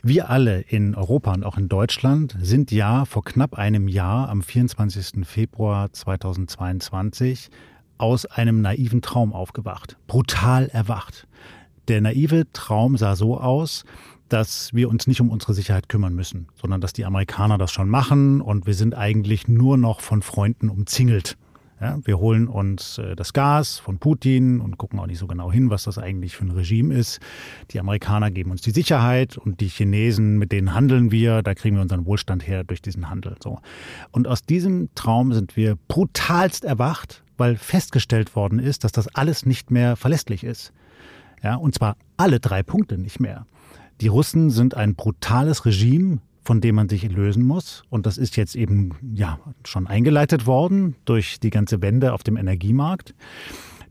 Wir 0.03 0.29
alle 0.29 0.61
in 0.61 0.93
Europa 0.93 1.33
und 1.33 1.43
auch 1.43 1.57
in 1.57 1.67
Deutschland 1.67 2.35
sind 2.39 2.71
ja 2.71 3.05
vor 3.05 3.23
knapp 3.23 3.55
einem 3.55 3.87
Jahr, 3.87 4.29
am 4.29 4.43
24. 4.43 5.25
Februar 5.25 5.91
2022, 5.91 7.49
aus 7.97 8.25
einem 8.25 8.61
naiven 8.61 9.01
Traum 9.01 9.33
aufgewacht. 9.33 9.97
Brutal 10.05 10.67
erwacht. 10.67 11.27
Der 11.87 12.01
naive 12.01 12.45
Traum 12.53 12.97
sah 12.97 13.15
so 13.15 13.39
aus, 13.39 13.83
dass 14.29 14.73
wir 14.73 14.89
uns 14.89 15.07
nicht 15.07 15.21
um 15.21 15.29
unsere 15.29 15.53
Sicherheit 15.53 15.89
kümmern 15.89 16.13
müssen, 16.13 16.47
sondern 16.59 16.81
dass 16.81 16.93
die 16.93 17.05
Amerikaner 17.05 17.57
das 17.57 17.71
schon 17.71 17.89
machen 17.89 18.41
und 18.41 18.65
wir 18.65 18.73
sind 18.73 18.95
eigentlich 18.95 19.47
nur 19.47 19.77
noch 19.77 20.01
von 20.01 20.21
Freunden 20.21 20.69
umzingelt. 20.69 21.37
Ja, 21.81 21.99
wir 22.05 22.19
holen 22.19 22.47
uns 22.47 22.99
äh, 22.99 23.17
das 23.17 23.33
Gas 23.33 23.79
von 23.79 23.99
Putin 23.99 24.61
und 24.61 24.77
gucken 24.77 24.97
auch 24.97 25.07
nicht 25.07 25.19
so 25.19 25.27
genau 25.27 25.51
hin, 25.51 25.69
was 25.69 25.83
das 25.83 25.97
eigentlich 25.97 26.37
für 26.37 26.45
ein 26.45 26.51
Regime 26.51 26.95
ist. 26.95 27.19
Die 27.71 27.81
Amerikaner 27.81 28.31
geben 28.31 28.51
uns 28.51 28.61
die 28.61 28.71
Sicherheit 28.71 29.37
und 29.37 29.59
die 29.59 29.67
Chinesen, 29.67 30.37
mit 30.37 30.53
denen 30.53 30.73
handeln 30.73 31.11
wir, 31.11 31.41
da 31.41 31.53
kriegen 31.53 31.75
wir 31.75 31.81
unseren 31.81 32.05
Wohlstand 32.05 32.47
her 32.47 32.63
durch 32.63 32.81
diesen 32.81 33.09
Handel. 33.09 33.35
So. 33.43 33.59
Und 34.11 34.25
aus 34.25 34.43
diesem 34.43 34.87
Traum 34.95 35.33
sind 35.33 35.57
wir 35.57 35.77
brutalst 35.89 36.63
erwacht, 36.63 37.23
weil 37.37 37.57
festgestellt 37.57 38.37
worden 38.37 38.59
ist, 38.59 38.85
dass 38.85 38.93
das 38.93 39.13
alles 39.13 39.45
nicht 39.45 39.69
mehr 39.69 39.97
verlässlich 39.97 40.45
ist. 40.45 40.71
Ja, 41.43 41.55
und 41.55 41.75
zwar 41.75 41.97
alle 42.15 42.39
drei 42.39 42.63
Punkte 42.63 42.97
nicht 42.97 43.19
mehr. 43.19 43.45
Die 44.01 44.07
Russen 44.07 44.49
sind 44.49 44.75
ein 44.75 44.95
brutales 44.95 45.65
Regime, 45.65 46.19
von 46.43 46.61
dem 46.61 46.75
man 46.75 46.89
sich 46.89 47.03
lösen 47.09 47.43
muss. 47.43 47.83
Und 47.89 48.05
das 48.05 48.17
ist 48.17 48.35
jetzt 48.35 48.55
eben 48.55 48.91
ja 49.13 49.39
schon 49.63 49.87
eingeleitet 49.87 50.45
worden 50.45 50.95
durch 51.05 51.39
die 51.39 51.49
ganze 51.49 51.81
Wende 51.81 52.13
auf 52.13 52.23
dem 52.23 52.37
Energiemarkt. 52.37 53.15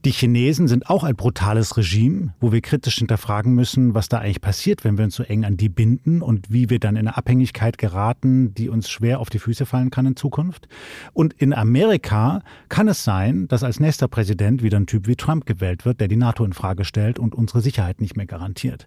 Die 0.05 0.11
Chinesen 0.11 0.69
sind 0.69 0.91
auch 0.91 1.03
ein 1.03 1.17
brutales 1.17 1.79
Regime, 1.79 2.35
wo 2.39 2.53
wir 2.53 2.61
kritisch 2.61 2.97
hinterfragen 2.97 3.55
müssen, 3.55 3.95
was 3.95 4.11
da 4.11 4.19
eigentlich 4.19 4.43
passiert, 4.43 4.85
wenn 4.85 4.99
wir 4.99 5.07
uns 5.07 5.15
so 5.15 5.23
eng 5.23 5.47
an 5.47 5.57
die 5.57 5.71
binden 5.71 6.21
und 6.21 6.53
wie 6.53 6.69
wir 6.69 6.79
dann 6.79 6.97
in 6.97 7.09
eine 7.09 7.17
Abhängigkeit 7.17 7.79
geraten, 7.79 8.53
die 8.55 8.69
uns 8.69 8.91
schwer 8.91 9.19
auf 9.19 9.31
die 9.31 9.39
Füße 9.39 9.65
fallen 9.65 9.89
kann 9.89 10.05
in 10.05 10.15
Zukunft. 10.15 10.69
Und 11.15 11.33
in 11.33 11.55
Amerika 11.55 12.43
kann 12.69 12.87
es 12.87 13.03
sein, 13.03 13.49
dass 13.49 13.65
als 13.65 13.81
nächster 13.81 14.07
Präsident 14.07 14.63
wieder 14.63 14.79
ein 14.79 14.87
Typ 14.87 15.07
wie 15.07 15.17
Trump 15.17 15.47
gewählt 15.47 15.87
wird, 15.87 16.01
der 16.01 16.09
die 16.09 16.17
NATO 16.17 16.45
in 16.45 16.53
Frage 16.53 16.85
stellt 16.85 17.19
und 17.19 17.35
unsere 17.35 17.63
Sicherheit 17.63 18.03
nicht 18.03 18.15
mehr 18.15 18.27
garantiert. 18.27 18.87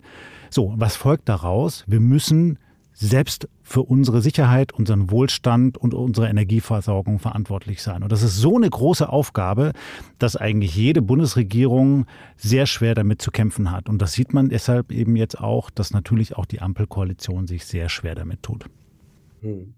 So, 0.52 0.76
was 0.78 0.96
folgt 0.96 1.28
daraus? 1.30 1.84
Wir 1.88 2.00
müssen 2.00 2.60
selbst 3.00 3.48
für 3.62 3.84
unsere 3.84 4.24
Sicherheit, 4.24 4.74
unseren 4.74 5.12
Wohlstand 5.12 5.78
und 5.78 5.94
unsere 5.94 6.30
Energieversorgung 6.30 7.20
verantwortlich 7.20 7.84
sein. 7.84 8.02
Und 8.02 8.12
das 8.12 8.24
ist 8.24 8.38
so 8.38 8.56
eine 8.56 8.70
große 8.70 9.08
Aufgabe, 9.08 9.74
dass 10.18 10.36
eigentlich 10.36 10.76
jede 10.76 11.04
Bundesregierung 11.04 12.08
sehr 12.38 12.66
schwer 12.66 12.96
damit 12.96 13.22
zu 13.22 13.30
kämpfen 13.30 13.72
hat. 13.72 13.88
Und 13.88 14.02
das 14.02 14.14
sieht 14.14 14.34
man 14.34 14.50
deshalb 14.50 14.92
eben 14.92 15.16
jetzt 15.16 15.40
auch, 15.40 15.70
dass 15.70 15.92
natürlich 15.92 16.38
auch 16.38 16.48
die 16.48 16.60
Ampelkoalition 16.60 17.46
sich 17.46 17.66
sehr 17.66 17.88
schwer 17.88 18.16
damit 18.16 18.42
tut. 18.42 18.66
Hm. 19.42 19.76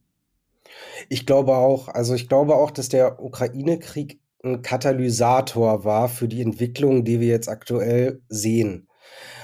Ich 1.09 1.25
glaube 1.25 1.57
auch, 1.57 1.89
also 1.89 2.13
ich 2.13 2.29
glaube 2.29 2.55
auch, 2.55 2.71
dass 2.71 2.87
der 2.87 3.21
Ukraine-Krieg 3.21 4.21
ein 4.45 4.61
Katalysator 4.61 5.83
war 5.83 6.07
für 6.07 6.29
die 6.29 6.41
Entwicklung, 6.41 7.03
die 7.03 7.19
wir 7.19 7.27
jetzt 7.27 7.49
aktuell 7.49 8.21
sehen. 8.29 8.87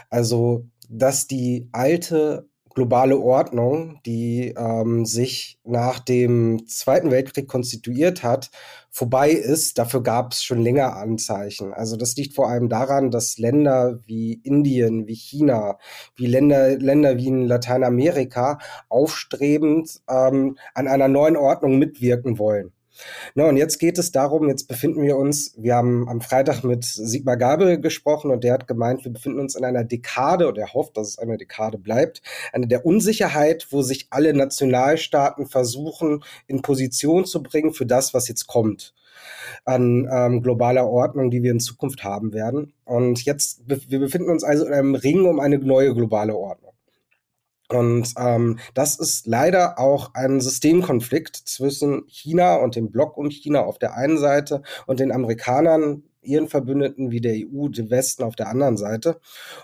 Also 0.10 0.70
dass 0.90 1.28
die 1.28 1.68
alte 1.74 2.48
globale 2.76 3.18
Ordnung, 3.18 4.00
die 4.06 4.54
ähm, 4.58 5.06
sich 5.06 5.60
nach 5.64 6.00
dem 6.00 6.68
Zweiten 6.68 7.10
Weltkrieg 7.10 7.48
konstituiert 7.48 8.22
hat, 8.22 8.52
vorbei 8.92 9.32
ist. 9.32 9.80
Dafür 9.80 10.04
gab 10.04 10.34
es 10.34 10.44
schon 10.44 10.62
länger 10.62 10.96
Anzeichen. 10.96 11.74
Also 11.74 11.96
das 11.96 12.16
liegt 12.18 12.36
vor 12.36 12.50
allem 12.50 12.70
daran, 12.70 13.12
dass 13.12 13.38
Länder 13.38 14.00
wie 14.06 14.34
Indien, 14.44 15.08
wie 15.08 15.16
China, 15.16 15.78
wie 16.16 16.28
Länder, 16.28 16.78
Länder 16.78 17.18
wie 17.18 17.28
in 17.28 17.44
Lateinamerika 17.44 18.60
aufstrebend 18.90 20.02
ähm, 20.10 20.58
an 20.74 20.88
einer 20.88 21.08
neuen 21.08 21.38
Ordnung 21.38 21.80
mitwirken 21.80 22.38
wollen. 22.38 22.75
Na, 23.34 23.46
und 23.46 23.58
jetzt 23.58 23.80
geht 23.80 23.98
es 23.98 24.12
darum, 24.12 24.50
jetzt 24.50 24.68
befinden 24.68 25.02
wir 25.02 25.18
uns, 25.18 25.54
wir 25.58 25.76
haben 25.76 26.08
am 26.08 26.22
Freitag 26.22 26.64
mit 26.64 26.86
Sigmar 26.86 27.38
Gabel 27.38 27.80
gesprochen 27.80 28.32
und 28.32 28.44
der 28.44 28.54
hat 28.54 28.68
gemeint, 28.68 29.04
wir 29.04 29.12
befinden 29.12 29.40
uns 29.40 29.56
in 29.56 29.66
einer 29.66 29.84
Dekade 29.84 30.48
und 30.48 30.58
er 30.58 30.74
hofft, 30.74 30.98
dass 30.98 31.10
es 31.10 31.20
eine 31.20 31.38
Dekade 31.38 31.78
bleibt, 31.78 32.22
eine 32.54 32.68
der 32.68 32.86
Unsicherheit, 32.86 33.68
wo 33.72 33.82
sich 33.82 34.08
alle 34.10 34.34
Nationalstaaten 34.34 35.46
versuchen, 35.48 36.24
in 36.48 36.62
Position 36.62 37.26
zu 37.26 37.44
bringen 37.44 37.74
für 37.74 37.86
das, 37.86 38.14
was 38.14 38.28
jetzt 38.28 38.48
kommt 38.48 38.94
an 39.64 40.08
ähm, 40.12 40.42
globaler 40.42 40.88
Ordnung, 40.88 41.32
die 41.32 41.42
wir 41.42 41.52
in 41.52 41.60
Zukunft 41.60 42.04
haben 42.04 42.34
werden. 42.34 42.74
Und 42.84 43.24
jetzt, 43.26 43.64
wir 43.66 44.00
befinden 44.00 44.30
uns 44.30 44.44
also 44.44 44.66
in 44.66 44.74
einem 44.74 44.96
Ring 44.96 45.26
um 45.26 45.40
eine 45.40 45.58
neue 45.58 45.94
globale 45.94 46.36
Ordnung. 46.36 46.65
Und 47.70 48.14
ähm, 48.18 48.60
das 48.74 49.00
ist 49.00 49.26
leider 49.26 49.80
auch 49.80 50.14
ein 50.14 50.40
Systemkonflikt 50.40 51.36
zwischen 51.36 52.06
China 52.08 52.56
und 52.58 52.76
dem 52.76 52.92
Block 52.92 53.18
um 53.18 53.30
China 53.30 53.62
auf 53.62 53.80
der 53.80 53.96
einen 53.96 54.18
Seite 54.18 54.62
und 54.86 55.00
den 55.00 55.12
Amerikanern, 55.12 56.04
ihren 56.22 56.48
Verbündeten 56.48 57.12
wie 57.12 57.22
der 57.22 57.36
EU, 57.36 57.68
dem 57.70 57.90
Westen 57.90 58.24
auf 58.24 58.36
der 58.36 58.50
anderen 58.50 58.78
Seite. 58.78 59.20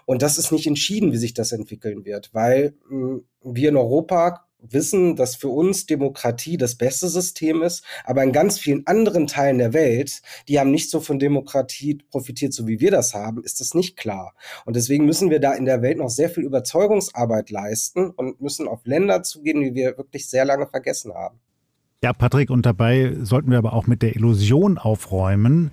Und 0.05 0.21
das 0.21 0.37
ist 0.37 0.51
nicht 0.51 0.67
entschieden, 0.67 1.11
wie 1.11 1.17
sich 1.17 1.33
das 1.33 1.51
entwickeln 1.51 2.05
wird, 2.05 2.33
weil 2.33 2.75
mh, 2.89 3.07
hm, 3.07 3.25
wir 3.43 3.69
in 3.69 3.77
Europa 3.77 4.45
wissen, 4.61 5.15
dass 5.15 5.35
für 5.35 5.49
uns 5.49 5.85
Demokratie 5.85 6.57
das 6.57 6.75
beste 6.75 7.09
System 7.09 7.61
ist, 7.61 7.83
aber 8.03 8.23
in 8.23 8.31
ganz 8.31 8.59
vielen 8.59 8.85
anderen 8.87 9.27
Teilen 9.27 9.57
der 9.57 9.73
Welt, 9.73 10.21
die 10.47 10.59
haben 10.59 10.71
nicht 10.71 10.89
so 10.89 10.99
von 10.99 11.19
Demokratie 11.19 11.99
profitiert, 12.09 12.53
so 12.53 12.67
wie 12.67 12.79
wir 12.79 12.91
das 12.91 13.13
haben, 13.13 13.43
ist 13.43 13.59
das 13.59 13.73
nicht 13.73 13.97
klar. 13.97 14.33
Und 14.65 14.75
deswegen 14.75 15.05
müssen 15.05 15.29
wir 15.29 15.39
da 15.39 15.53
in 15.53 15.65
der 15.65 15.81
Welt 15.81 15.97
noch 15.97 16.09
sehr 16.09 16.29
viel 16.29 16.43
Überzeugungsarbeit 16.43 17.49
leisten 17.49 18.09
und 18.09 18.41
müssen 18.41 18.67
auf 18.67 18.85
Länder 18.85 19.23
zugehen, 19.23 19.61
die 19.61 19.73
wir 19.73 19.97
wirklich 19.97 20.29
sehr 20.29 20.45
lange 20.45 20.67
vergessen 20.67 21.13
haben. 21.13 21.39
Ja, 22.03 22.13
Patrick, 22.13 22.49
und 22.49 22.65
dabei 22.65 23.15
sollten 23.21 23.51
wir 23.51 23.59
aber 23.59 23.73
auch 23.73 23.85
mit 23.85 24.01
der 24.01 24.15
Illusion 24.15 24.79
aufräumen, 24.79 25.69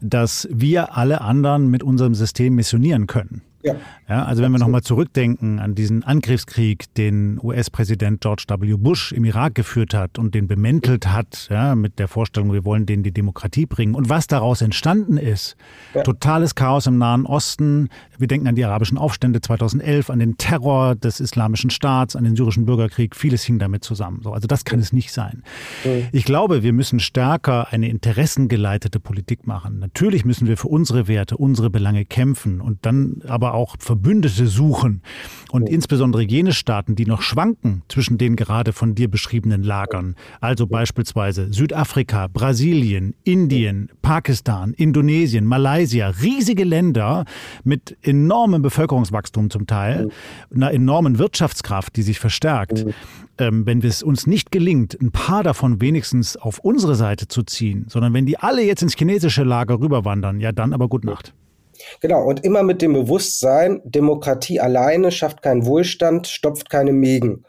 dass 0.00 0.46
wir 0.48 0.96
alle 0.96 1.20
anderen 1.22 1.68
mit 1.68 1.82
unserem 1.82 2.14
System 2.14 2.54
missionieren 2.54 3.08
können. 3.08 3.42
Ja. 3.62 3.74
ja 4.08 4.24
also 4.24 4.42
wenn 4.42 4.52
wir 4.52 4.58
nochmal 4.58 4.82
zurückdenken 4.82 5.58
an 5.58 5.74
diesen 5.74 6.04
Angriffskrieg, 6.04 6.92
den 6.94 7.38
US-Präsident 7.42 8.20
George 8.20 8.44
W. 8.48 8.74
Bush 8.76 9.12
im 9.12 9.24
Irak 9.24 9.54
geführt 9.54 9.94
hat 9.94 10.18
und 10.18 10.34
den 10.34 10.48
bemäntelt 10.48 11.06
hat, 11.06 11.48
ja, 11.50 11.74
mit 11.74 11.98
der 11.98 12.08
Vorstellung, 12.08 12.52
wir 12.52 12.64
wollen 12.64 12.86
denen 12.86 13.02
die 13.02 13.12
Demokratie 13.12 13.66
bringen. 13.66 13.94
Und 13.94 14.08
was 14.08 14.26
daraus 14.26 14.62
entstanden 14.62 15.16
ist, 15.16 15.56
ja. 15.94 16.02
totales 16.02 16.54
Chaos 16.54 16.86
im 16.86 16.98
Nahen 16.98 17.26
Osten. 17.26 17.88
Wir 18.18 18.28
denken 18.28 18.48
an 18.48 18.54
die 18.54 18.64
arabischen 18.64 18.98
Aufstände 18.98 19.40
2011, 19.40 20.10
an 20.10 20.18
den 20.18 20.36
Terror 20.36 20.94
des 20.94 21.20
islamischen 21.20 21.70
Staats, 21.70 22.16
an 22.16 22.24
den 22.24 22.36
syrischen 22.36 22.66
Bürgerkrieg. 22.66 23.16
Vieles 23.16 23.42
hing 23.44 23.58
damit 23.58 23.84
zusammen. 23.84 24.20
So, 24.22 24.32
also 24.32 24.46
das 24.46 24.64
kann 24.64 24.80
es 24.80 24.92
nicht 24.92 25.12
sein. 25.12 25.42
Ich 26.12 26.24
glaube, 26.24 26.62
wir 26.62 26.72
müssen 26.72 27.00
stärker 27.00 27.72
eine 27.72 27.88
interessengeleitete 27.88 29.00
Politik 29.00 29.46
machen. 29.46 29.78
Natürlich 29.78 30.24
müssen 30.24 30.46
wir 30.46 30.56
für 30.56 30.68
unsere 30.68 31.08
Werte, 31.08 31.36
unsere 31.36 31.70
Belange 31.70 32.04
kämpfen 32.04 32.60
und 32.60 32.84
dann 32.86 33.22
aber 33.26 33.51
auch 33.52 33.76
Verbündete 33.78 34.46
suchen. 34.46 35.02
Und 35.50 35.64
oh. 35.64 35.66
insbesondere 35.66 36.22
jene 36.22 36.52
Staaten, 36.52 36.96
die 36.96 37.06
noch 37.06 37.22
schwanken 37.22 37.82
zwischen 37.88 38.18
den 38.18 38.36
gerade 38.36 38.72
von 38.72 38.94
dir 38.94 39.08
beschriebenen 39.08 39.62
Lagern, 39.62 40.16
also 40.40 40.66
beispielsweise 40.66 41.52
Südafrika, 41.52 42.28
Brasilien, 42.28 43.14
Indien, 43.24 43.90
Pakistan, 44.00 44.72
Indonesien, 44.74 45.44
Malaysia, 45.44 46.08
riesige 46.08 46.64
Länder 46.64 47.24
mit 47.64 47.96
enormem 48.02 48.62
Bevölkerungswachstum 48.62 49.50
zum 49.50 49.66
Teil, 49.66 50.08
einer 50.54 50.72
enormen 50.72 51.18
Wirtschaftskraft, 51.18 51.96
die 51.96 52.02
sich 52.02 52.18
verstärkt. 52.18 52.84
Ähm, 53.38 53.66
wenn 53.66 53.82
es 53.82 54.02
uns 54.02 54.26
nicht 54.26 54.52
gelingt, 54.52 54.96
ein 55.00 55.10
paar 55.10 55.42
davon 55.42 55.80
wenigstens 55.80 56.36
auf 56.36 56.58
unsere 56.58 56.94
Seite 56.94 57.28
zu 57.28 57.42
ziehen, 57.42 57.86
sondern 57.88 58.12
wenn 58.12 58.26
die 58.26 58.38
alle 58.38 58.62
jetzt 58.62 58.82
ins 58.82 58.94
chinesische 58.94 59.42
Lager 59.42 59.80
rüberwandern, 59.80 60.40
ja 60.40 60.52
dann 60.52 60.72
aber 60.72 60.88
gut 60.88 61.04
Nacht. 61.04 61.34
Genau, 62.00 62.24
und 62.24 62.44
immer 62.44 62.62
mit 62.62 62.82
dem 62.82 62.92
Bewusstsein, 62.92 63.80
Demokratie 63.84 64.60
alleine 64.60 65.10
schafft 65.10 65.42
keinen 65.42 65.66
Wohlstand, 65.66 66.26
stopft 66.26 66.70
keine 66.70 66.92
Mägen. 66.92 67.44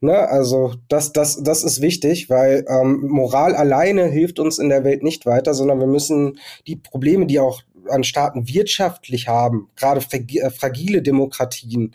Ne? 0.00 0.16
Also 0.28 0.74
das, 0.88 1.12
das, 1.12 1.42
das 1.42 1.64
ist 1.64 1.80
wichtig, 1.80 2.30
weil 2.30 2.64
ähm, 2.68 3.06
Moral 3.08 3.54
alleine 3.54 4.06
hilft 4.06 4.38
uns 4.38 4.58
in 4.58 4.68
der 4.68 4.84
Welt 4.84 5.02
nicht 5.02 5.26
weiter, 5.26 5.54
sondern 5.54 5.80
wir 5.80 5.86
müssen 5.86 6.38
die 6.66 6.76
Probleme, 6.76 7.26
die 7.26 7.40
auch 7.40 7.62
an 7.90 8.04
Staaten 8.04 8.48
wirtschaftlich 8.48 9.28
haben, 9.28 9.68
gerade 9.76 10.00
äh, 10.00 10.50
fragile 10.50 11.02
Demokratien, 11.02 11.94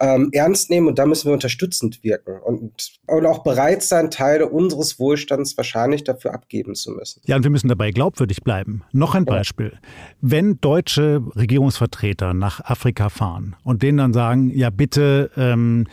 ähm, 0.00 0.30
ernst 0.32 0.70
nehmen 0.70 0.88
und 0.88 0.98
da 0.98 1.06
müssen 1.06 1.28
wir 1.28 1.32
unterstützend 1.32 2.02
wirken 2.02 2.38
und, 2.40 2.92
und 3.06 3.26
auch 3.26 3.42
bereit 3.42 3.82
sein, 3.82 4.10
Teile 4.10 4.48
unseres 4.48 4.98
Wohlstands 4.98 5.56
wahrscheinlich 5.56 6.04
dafür 6.04 6.34
abgeben 6.34 6.74
zu 6.74 6.92
müssen. 6.92 7.20
Ja, 7.26 7.36
und 7.36 7.42
wir 7.42 7.50
müssen 7.50 7.68
dabei 7.68 7.90
glaubwürdig 7.90 8.42
bleiben. 8.42 8.82
Noch 8.92 9.14
ein 9.14 9.24
Beispiel. 9.24 9.78
Wenn 10.20 10.60
deutsche 10.60 11.22
Regierungsvertreter 11.36 12.34
nach 12.34 12.64
Afrika 12.64 13.08
fahren 13.08 13.56
und 13.64 13.82
denen 13.82 13.98
dann 13.98 14.12
sagen, 14.12 14.50
ja 14.50 14.70
bitte, 14.70 15.30
ähm, 15.36 15.86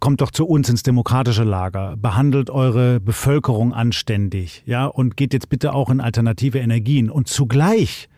kommt 0.00 0.20
doch 0.20 0.30
zu 0.30 0.46
uns 0.46 0.68
ins 0.68 0.82
demokratische 0.82 1.44
Lager, 1.44 1.96
behandelt 1.96 2.50
eure 2.50 3.00
Bevölkerung 3.00 3.72
anständig, 3.72 4.62
ja, 4.66 4.86
und 4.86 5.16
geht 5.16 5.32
jetzt 5.32 5.48
bitte 5.48 5.72
auch 5.74 5.90
in 5.90 6.00
alternative 6.00 6.58
Energien 6.58 7.10
und 7.10 7.28
zugleich 7.28 8.08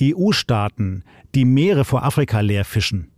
EU-Staaten 0.00 1.04
die 1.34 1.44
Meere 1.44 1.84
vor 1.84 2.04
Afrika 2.04 2.40
leer 2.40 2.64
fischen. 2.64 3.10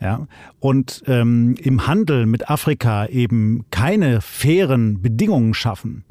Ja, 0.00 0.28
und 0.60 1.02
ähm, 1.06 1.56
im 1.58 1.88
Handel 1.88 2.26
mit 2.26 2.48
Afrika 2.48 3.06
eben 3.06 3.64
keine 3.70 4.20
fairen 4.20 5.02
Bedingungen 5.02 5.54
schaffen, 5.54 6.04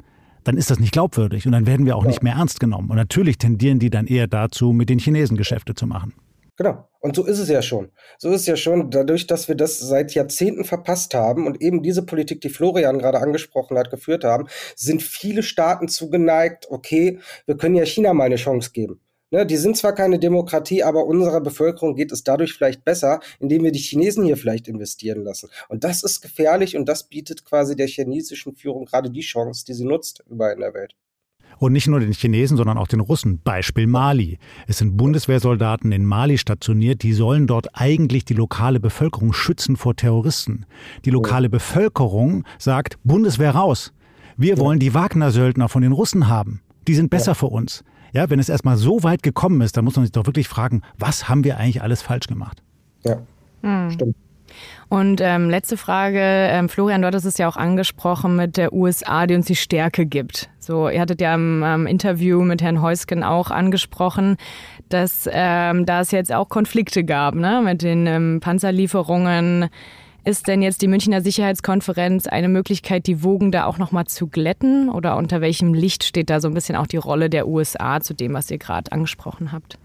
dann 0.44 0.58
ist 0.58 0.70
das 0.70 0.78
nicht 0.78 0.92
glaubwürdig 0.92 1.46
und 1.46 1.52
dann 1.52 1.66
werden 1.66 1.86
wir 1.86 1.96
auch 1.96 2.02
ja. 2.02 2.08
nicht 2.08 2.22
mehr 2.22 2.34
ernst 2.34 2.60
genommen. 2.60 2.90
Und 2.90 2.96
natürlich 2.96 3.38
tendieren 3.38 3.78
die 3.78 3.88
dann 3.88 4.06
eher 4.06 4.26
dazu, 4.26 4.72
mit 4.72 4.90
den 4.90 4.98
Chinesen 4.98 5.38
Geschäfte 5.38 5.74
zu 5.74 5.86
machen. 5.86 6.12
Genau. 6.56 6.88
Und 7.00 7.14
so 7.14 7.24
ist 7.24 7.38
es 7.38 7.48
ja 7.48 7.62
schon. 7.62 7.92
So 8.18 8.30
ist 8.30 8.42
es 8.42 8.46
ja 8.46 8.56
schon, 8.56 8.90
dadurch, 8.90 9.26
dass 9.26 9.46
wir 9.46 9.54
das 9.54 9.78
seit 9.78 10.12
Jahrzehnten 10.14 10.64
verpasst 10.64 11.14
haben 11.14 11.46
und 11.46 11.62
eben 11.62 11.82
diese 11.82 12.04
Politik, 12.04 12.40
die 12.40 12.48
Florian 12.48 12.98
gerade 12.98 13.20
angesprochen 13.20 13.78
hat, 13.78 13.90
geführt 13.90 14.24
haben, 14.24 14.48
sind 14.74 15.02
viele 15.02 15.44
Staaten 15.44 15.86
zugeneigt, 15.86 16.66
okay, 16.68 17.20
wir 17.46 17.56
können 17.56 17.76
ja 17.76 17.86
China 17.86 18.12
mal 18.12 18.24
eine 18.24 18.36
Chance 18.36 18.72
geben. 18.72 19.00
Ne, 19.30 19.44
die 19.44 19.58
sind 19.58 19.76
zwar 19.76 19.94
keine 19.94 20.18
Demokratie, 20.18 20.82
aber 20.82 21.04
unserer 21.04 21.42
Bevölkerung 21.42 21.94
geht 21.94 22.12
es 22.12 22.24
dadurch 22.24 22.54
vielleicht 22.54 22.84
besser, 22.84 23.20
indem 23.40 23.62
wir 23.62 23.72
die 23.72 23.78
Chinesen 23.78 24.24
hier 24.24 24.38
vielleicht 24.38 24.68
investieren 24.68 25.22
lassen. 25.22 25.50
Und 25.68 25.84
das 25.84 26.02
ist 26.02 26.22
gefährlich 26.22 26.76
und 26.76 26.88
das 26.88 27.04
bietet 27.04 27.44
quasi 27.44 27.76
der 27.76 27.88
chinesischen 27.88 28.54
Führung 28.54 28.86
gerade 28.86 29.10
die 29.10 29.20
Chance, 29.20 29.66
die 29.66 29.74
sie 29.74 29.84
nutzt 29.84 30.24
überall 30.30 30.54
in 30.54 30.60
der 30.60 30.72
Welt. 30.72 30.96
Und 31.58 31.72
nicht 31.72 31.88
nur 31.88 32.00
den 32.00 32.12
Chinesen, 32.12 32.56
sondern 32.56 32.78
auch 32.78 32.86
den 32.86 33.00
Russen. 33.00 33.40
Beispiel 33.42 33.86
Mali. 33.86 34.38
Es 34.66 34.78
sind 34.78 34.96
Bundeswehrsoldaten 34.96 35.92
in 35.92 36.06
Mali 36.06 36.38
stationiert, 36.38 37.02
die 37.02 37.12
sollen 37.12 37.46
dort 37.46 37.68
eigentlich 37.74 38.24
die 38.24 38.34
lokale 38.34 38.80
Bevölkerung 38.80 39.32
schützen 39.32 39.76
vor 39.76 39.96
Terroristen. 39.96 40.66
Die 41.04 41.10
lokale 41.10 41.50
Bevölkerung 41.50 42.44
sagt, 42.58 42.98
Bundeswehr 43.02 43.50
raus. 43.50 43.92
Wir 44.36 44.58
wollen 44.58 44.78
die 44.78 44.94
Wagner-Söldner 44.94 45.68
von 45.68 45.82
den 45.82 45.92
Russen 45.92 46.28
haben. 46.28 46.62
Die 46.86 46.94
sind 46.94 47.10
besser 47.10 47.32
ja. 47.32 47.34
für 47.34 47.48
uns. 47.48 47.82
Ja, 48.12 48.30
wenn 48.30 48.38
es 48.38 48.48
erstmal 48.48 48.76
so 48.76 49.02
weit 49.02 49.22
gekommen 49.22 49.60
ist, 49.60 49.76
dann 49.76 49.84
muss 49.84 49.96
man 49.96 50.04
sich 50.04 50.12
doch 50.12 50.26
wirklich 50.26 50.48
fragen, 50.48 50.82
was 50.98 51.28
haben 51.28 51.44
wir 51.44 51.58
eigentlich 51.58 51.82
alles 51.82 52.02
falsch 52.02 52.26
gemacht? 52.26 52.62
Ja, 53.04 53.18
hm. 53.62 53.90
stimmt. 53.90 54.16
Und 54.88 55.20
ähm, 55.20 55.50
letzte 55.50 55.76
Frage, 55.76 56.20
ähm, 56.20 56.68
Florian, 56.68 57.02
dort 57.02 57.14
ist 57.14 57.26
es 57.26 57.36
ja 57.38 57.48
auch 57.48 57.56
angesprochen 57.56 58.36
mit 58.36 58.56
der 58.56 58.72
USA, 58.72 59.26
die 59.26 59.34
uns 59.34 59.46
die 59.46 59.56
Stärke 59.56 60.06
gibt. 60.06 60.48
So, 60.58 60.88
ihr 60.88 61.00
hattet 61.00 61.20
ja 61.20 61.34
im 61.34 61.62
ähm, 61.64 61.86
Interview 61.86 62.40
mit 62.42 62.62
Herrn 62.62 62.80
Heusken 62.80 63.22
auch 63.22 63.50
angesprochen, 63.50 64.36
dass 64.88 65.28
ähm, 65.30 65.84
da 65.84 66.00
es 66.00 66.10
jetzt 66.10 66.32
auch 66.32 66.48
Konflikte 66.48 67.04
gab, 67.04 67.34
ne, 67.34 67.60
mit 67.62 67.82
den 67.82 68.06
ähm, 68.06 68.40
Panzerlieferungen 68.40 69.68
ist 70.24 70.46
denn 70.46 70.62
jetzt 70.62 70.82
die 70.82 70.88
Münchner 70.88 71.20
Sicherheitskonferenz 71.20 72.26
eine 72.26 72.48
Möglichkeit, 72.48 73.06
die 73.06 73.22
Wogen 73.22 73.50
da 73.50 73.64
auch 73.64 73.78
nochmal 73.78 74.06
zu 74.06 74.26
glätten? 74.26 74.88
Oder 74.88 75.16
unter 75.16 75.40
welchem 75.40 75.74
Licht 75.74 76.04
steht 76.04 76.30
da 76.30 76.40
so 76.40 76.48
ein 76.48 76.54
bisschen 76.54 76.76
auch 76.76 76.86
die 76.86 76.96
Rolle 76.96 77.30
der 77.30 77.48
USA 77.48 78.00
zu 78.00 78.14
dem, 78.14 78.34
was 78.34 78.50
ihr 78.50 78.58
gerade 78.58 78.92
angesprochen 78.92 79.52
habt? 79.52 79.78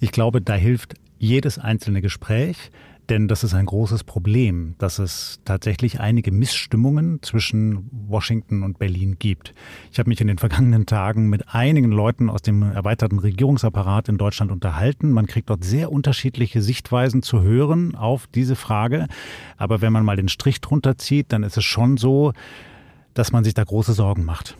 Ich 0.00 0.12
glaube, 0.12 0.40
da 0.40 0.54
hilft 0.54 0.94
jedes 1.18 1.58
einzelne 1.58 2.00
Gespräch. 2.00 2.70
Denn 3.12 3.28
das 3.28 3.44
ist 3.44 3.52
ein 3.52 3.66
großes 3.66 4.04
Problem, 4.04 4.74
dass 4.78 4.98
es 4.98 5.38
tatsächlich 5.44 6.00
einige 6.00 6.32
Missstimmungen 6.32 7.22
zwischen 7.22 7.90
Washington 8.08 8.62
und 8.62 8.78
Berlin 8.78 9.16
gibt. 9.18 9.52
Ich 9.90 9.98
habe 9.98 10.08
mich 10.08 10.22
in 10.22 10.28
den 10.28 10.38
vergangenen 10.38 10.86
Tagen 10.86 11.28
mit 11.28 11.54
einigen 11.54 11.92
Leuten 11.92 12.30
aus 12.30 12.40
dem 12.40 12.62
erweiterten 12.62 13.18
Regierungsapparat 13.18 14.08
in 14.08 14.16
Deutschland 14.16 14.50
unterhalten. 14.50 15.10
Man 15.10 15.26
kriegt 15.26 15.50
dort 15.50 15.62
sehr 15.62 15.92
unterschiedliche 15.92 16.62
Sichtweisen 16.62 17.22
zu 17.22 17.42
hören 17.42 17.96
auf 17.96 18.28
diese 18.28 18.56
Frage. 18.56 19.08
Aber 19.58 19.82
wenn 19.82 19.92
man 19.92 20.06
mal 20.06 20.16
den 20.16 20.28
Strich 20.28 20.62
drunter 20.62 20.96
zieht, 20.96 21.34
dann 21.34 21.42
ist 21.42 21.58
es 21.58 21.64
schon 21.64 21.98
so, 21.98 22.32
dass 23.12 23.30
man 23.30 23.44
sich 23.44 23.52
da 23.52 23.62
große 23.62 23.92
Sorgen 23.92 24.24
macht. 24.24 24.56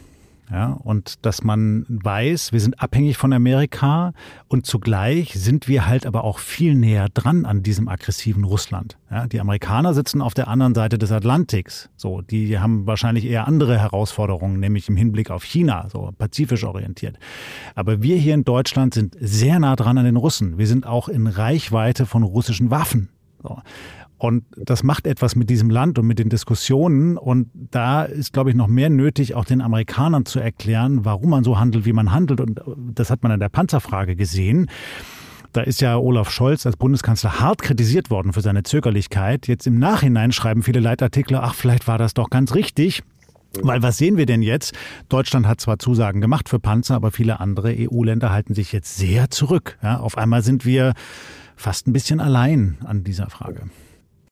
Ja, 0.50 0.72
und 0.72 1.24
dass 1.24 1.42
man 1.44 1.87
weiß, 1.88 2.52
wir 2.52 2.61
sind 2.61 2.81
abhängig 2.81 3.16
von 3.16 3.33
Amerika 3.33 4.12
und 4.48 4.66
zugleich 4.66 5.33
sind 5.35 5.66
wir 5.66 5.87
halt 5.87 6.05
aber 6.05 6.24
auch 6.24 6.38
viel 6.40 6.74
näher 6.74 7.09
dran 7.09 7.46
an 7.46 7.62
diesem 7.62 7.88
aggressiven 7.88 8.44
Russland. 8.44 8.98
Ja, 9.11 9.26
die 9.26 9.40
Amerikaner 9.40 9.94
sitzen 9.94 10.20
auf 10.20 10.35
der 10.35 10.48
anderen 10.48 10.74
Seite 10.74 10.98
des 10.98 11.11
Atlantiks. 11.11 11.88
So, 11.96 12.20
die 12.20 12.59
haben 12.59 12.87
wahrscheinlich 12.87 13.24
eher 13.24 13.46
andere 13.46 13.78
Herausforderungen, 13.78 14.61
nämlich 14.61 14.88
im 14.88 14.96
Hinblick 14.96 15.31
auf 15.31 15.42
China, 15.42 15.88
so 15.90 16.11
pazifisch 16.18 16.64
orientiert. 16.64 17.18
Aber 17.74 18.02
wir 18.02 18.16
hier 18.16 18.35
in 18.35 18.44
Deutschland 18.44 18.92
sind 18.92 19.16
sehr 19.20 19.59
nah 19.59 19.76
dran 19.76 19.96
an 19.96 20.05
den 20.05 20.16
Russen. 20.16 20.59
Wir 20.59 20.66
sind 20.66 20.87
auch 20.87 21.09
in 21.09 21.28
Reichweite 21.28 22.05
von 22.05 22.24
russischen 22.24 22.70
Waffen. 22.70 23.09
So. 23.42 23.59
Und 24.23 24.45
das 24.57 24.85
macht 24.85 25.09
etwas 25.09 25.35
mit 25.35 25.51
diesem 25.51 25.69
Land 25.69 25.99
und 25.99 26.07
mit 26.07 26.21
den 26.21 26.29
Diskussionen. 26.29 27.17
Und 27.19 27.49
da 27.53 28.05
ist, 28.05 28.33
glaube 28.33 28.51
ich, 28.51 28.57
noch 28.57 28.69
mehr 28.69 28.89
nötig, 28.89 29.35
auch 29.35 29.45
den 29.45 29.61
Amerikanern 29.61 30.27
zu 30.27 30.39
erklären, 30.39 31.05
warum 31.05 31.31
man 31.31 31.43
so 31.43 31.59
handelt, 31.59 31.87
wie 31.87 31.93
man 31.93 32.13
handelt. 32.13 32.41
Und 32.41 32.61
das 32.95 33.11
hat 33.11 33.25
man 33.25 33.33
an 33.33 33.41
der 33.41 33.49
Panzerfrage 33.49 34.15
gesehen. 34.15 34.71
Da 35.53 35.63
ist 35.63 35.81
ja 35.81 35.97
Olaf 35.97 36.31
Scholz 36.31 36.65
als 36.67 36.77
Bundeskanzler 36.77 37.41
hart 37.41 37.63
kritisiert 37.63 38.11
worden 38.11 38.33
für 38.33 38.43
seine 38.43 38.63
Zögerlichkeit. 38.63 39.49
Jetzt 39.49 39.67
im 39.67 39.81
Nachhinein 39.81 40.31
schreiben 40.31 40.63
viele 40.63 40.79
Leitartikel, 40.79 41.39
ach, 41.39 41.57
vielleicht 41.57 41.89
war 41.89 41.99
das 41.99 42.15
doch 42.15 42.31
ganz 42.31 42.55
richtig. 42.55 43.03
Weil 43.61 43.83
was 43.83 43.97
sehen 43.99 44.19
wir 44.19 44.27
denn 44.27 44.43
jetzt? 44.43 44.73
Deutschland 45.09 45.49
hat 45.49 45.61
zwar 45.61 45.81
Zusagen 45.81 46.21
gemacht 46.21 46.49
für 46.49 46.61
Panzer, 46.61 46.95
aber 46.95 47.11
viele 47.11 47.41
andere 47.41 47.75
EU-Länder 47.77 48.31
halten 48.31 48.55
sich 48.55 48.71
jetzt 48.71 48.97
sehr 48.97 49.31
zurück. 49.31 49.79
Ja, 49.83 49.99
auf 49.99 50.17
einmal 50.17 50.45
sind 50.45 50.65
wir 50.65 50.95
fast 51.57 51.89
ein 51.89 51.93
bisschen 51.93 52.21
allein 52.21 52.79
an 52.85 53.03
dieser 53.03 53.29
Frage. 53.29 53.63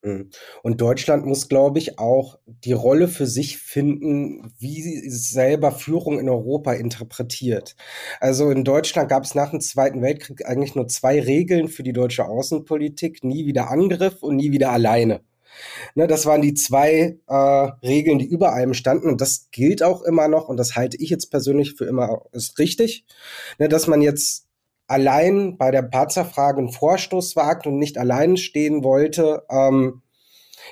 Mhm. 0.02 0.30
Und 0.62 0.80
Deutschland 0.80 1.26
muss, 1.26 1.48
glaube 1.48 1.78
ich, 1.78 1.98
auch 1.98 2.38
die 2.46 2.72
Rolle 2.72 3.08
für 3.08 3.26
sich 3.26 3.58
finden, 3.58 4.52
wie 4.58 4.80
sie 4.82 5.10
selber 5.10 5.72
Führung 5.72 6.18
in 6.18 6.28
Europa 6.28 6.72
interpretiert. 6.72 7.76
Also 8.18 8.50
in 8.50 8.64
Deutschland 8.64 9.08
gab 9.08 9.24
es 9.24 9.34
nach 9.34 9.50
dem 9.50 9.60
Zweiten 9.60 10.02
Weltkrieg 10.02 10.46
eigentlich 10.46 10.74
nur 10.74 10.88
zwei 10.88 11.20
Regeln 11.20 11.68
für 11.68 11.82
die 11.82 11.92
deutsche 11.92 12.24
Außenpolitik. 12.24 13.24
Nie 13.24 13.46
wieder 13.46 13.70
Angriff 13.70 14.22
und 14.22 14.36
nie 14.36 14.52
wieder 14.52 14.70
alleine. 14.70 15.20
Ne, 15.94 16.06
das 16.06 16.26
waren 16.26 16.42
die 16.42 16.54
zwei 16.54 17.18
äh, 17.26 17.34
Regeln, 17.34 18.18
die 18.18 18.26
über 18.26 18.52
allem 18.52 18.74
standen. 18.74 19.08
Und 19.08 19.20
das 19.20 19.48
gilt 19.50 19.82
auch 19.82 20.02
immer 20.02 20.28
noch. 20.28 20.48
Und 20.48 20.56
das 20.56 20.76
halte 20.76 20.96
ich 20.98 21.10
jetzt 21.10 21.30
persönlich 21.30 21.74
für 21.74 21.84
immer 21.84 22.22
ist 22.32 22.58
richtig. 22.58 23.04
Ne, 23.58 23.68
dass 23.68 23.86
man 23.86 24.00
jetzt 24.00 24.46
allein 24.90 25.56
bei 25.56 25.70
der 25.70 25.82
Panzerfrage 25.82 26.58
einen 26.58 26.72
Vorstoß 26.72 27.36
wagt 27.36 27.66
und 27.66 27.78
nicht 27.78 27.96
allein 27.96 28.36
stehen 28.36 28.82
wollte, 28.82 29.44
ähm, 29.48 30.02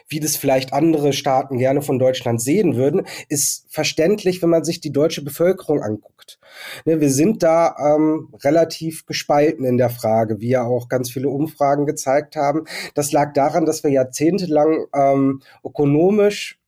wie 0.09 0.21
das 0.21 0.37
vielleicht 0.37 0.73
andere 0.73 1.13
Staaten 1.13 1.59
gerne 1.59 1.83
von 1.83 1.99
Deutschland 1.99 2.41
sehen 2.41 2.77
würden, 2.77 3.07
ist 3.29 3.67
verständlich, 3.69 4.43
wenn 4.43 4.51
man 4.51 4.65
sich 4.65 4.81
die 4.81 4.93
deutsche 4.93 5.23
Bevölkerung 5.23 5.83
anguckt. 5.83 6.39
Ne, 6.85 7.01
wir 7.01 7.11
sind 7.11 7.43
da 7.43 7.75
ähm, 7.79 8.29
relativ 8.43 9.07
gespalten 9.07 9.65
in 9.65 9.79
der 9.79 9.91
Frage, 9.91 10.41
wie 10.41 10.51
ja 10.51 10.65
auch 10.65 10.89
ganz 10.89 11.11
viele 11.11 11.29
Umfragen 11.29 11.87
gezeigt 11.87 12.37
haben. 12.37 12.65
Das 12.95 13.13
lag 13.13 13.33
daran, 13.33 13.67
dass 13.67 13.85
wir 13.85 13.91
jahrzehntelang 13.91 14.87
ähm, 14.95 15.43
ökonomisch 15.65 16.59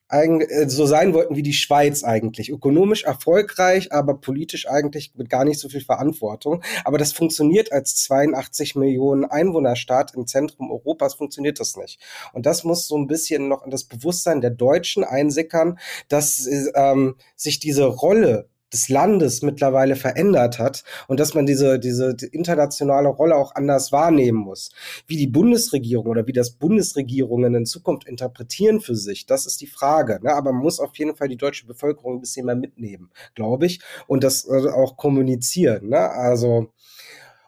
so 0.66 0.86
sein 0.86 1.14
wollten 1.14 1.36
wie 1.36 1.42
die 1.42 1.52
Schweiz 1.52 2.02
eigentlich. 2.02 2.50
Ökonomisch 2.50 3.04
erfolgreich, 3.04 3.92
aber 3.92 4.20
politisch 4.20 4.68
eigentlich 4.68 5.12
mit 5.14 5.30
gar 5.30 5.44
nicht 5.44 5.60
so 5.60 5.68
viel 5.68 5.80
Verantwortung. 5.80 6.62
Aber 6.84 6.98
das 6.98 7.12
funktioniert 7.12 7.72
als 7.72 7.96
82 7.96 8.74
Millionen 8.74 9.24
Einwohnerstaat 9.24 10.14
im 10.14 10.26
Zentrum 10.26 10.70
Europas, 10.70 11.14
funktioniert 11.14 11.60
das 11.60 11.76
nicht. 11.76 12.00
Und 12.32 12.44
das 12.46 12.64
muss 12.64 12.88
so 12.88 12.98
ein 12.98 13.06
bisschen 13.06 13.48
noch 13.48 13.64
in 13.64 13.70
das 13.70 13.84
Bewusstsein 13.84 14.40
der 14.40 14.50
Deutschen 14.50 15.04
einsickern, 15.04 15.78
dass 16.08 16.48
ähm, 16.74 17.16
sich 17.36 17.60
diese 17.60 17.86
Rolle 17.86 18.49
des 18.72 18.88
Landes 18.88 19.42
mittlerweile 19.42 19.96
verändert 19.96 20.58
hat 20.58 20.84
und 21.08 21.20
dass 21.20 21.34
man 21.34 21.46
diese, 21.46 21.78
diese 21.78 22.16
internationale 22.32 23.08
Rolle 23.08 23.36
auch 23.36 23.54
anders 23.54 23.92
wahrnehmen 23.92 24.38
muss. 24.38 24.70
Wie 25.06 25.16
die 25.16 25.26
Bundesregierung 25.26 26.06
oder 26.06 26.26
wie 26.26 26.32
das 26.32 26.52
Bundesregierungen 26.52 27.54
in 27.54 27.66
Zukunft 27.66 28.06
interpretieren 28.06 28.80
für 28.80 28.96
sich, 28.96 29.26
das 29.26 29.46
ist 29.46 29.60
die 29.60 29.66
Frage. 29.66 30.20
Ne? 30.22 30.32
Aber 30.32 30.52
man 30.52 30.62
muss 30.62 30.80
auf 30.80 30.96
jeden 30.96 31.16
Fall 31.16 31.28
die 31.28 31.36
deutsche 31.36 31.66
Bevölkerung 31.66 32.14
ein 32.14 32.20
bisschen 32.20 32.46
mehr 32.46 32.56
mitnehmen, 32.56 33.10
glaube 33.34 33.66
ich, 33.66 33.80
und 34.06 34.24
das 34.24 34.46
äh, 34.48 34.68
auch 34.68 34.96
kommunizieren. 34.96 35.88
Ne? 35.88 35.98
Also, 35.98 36.72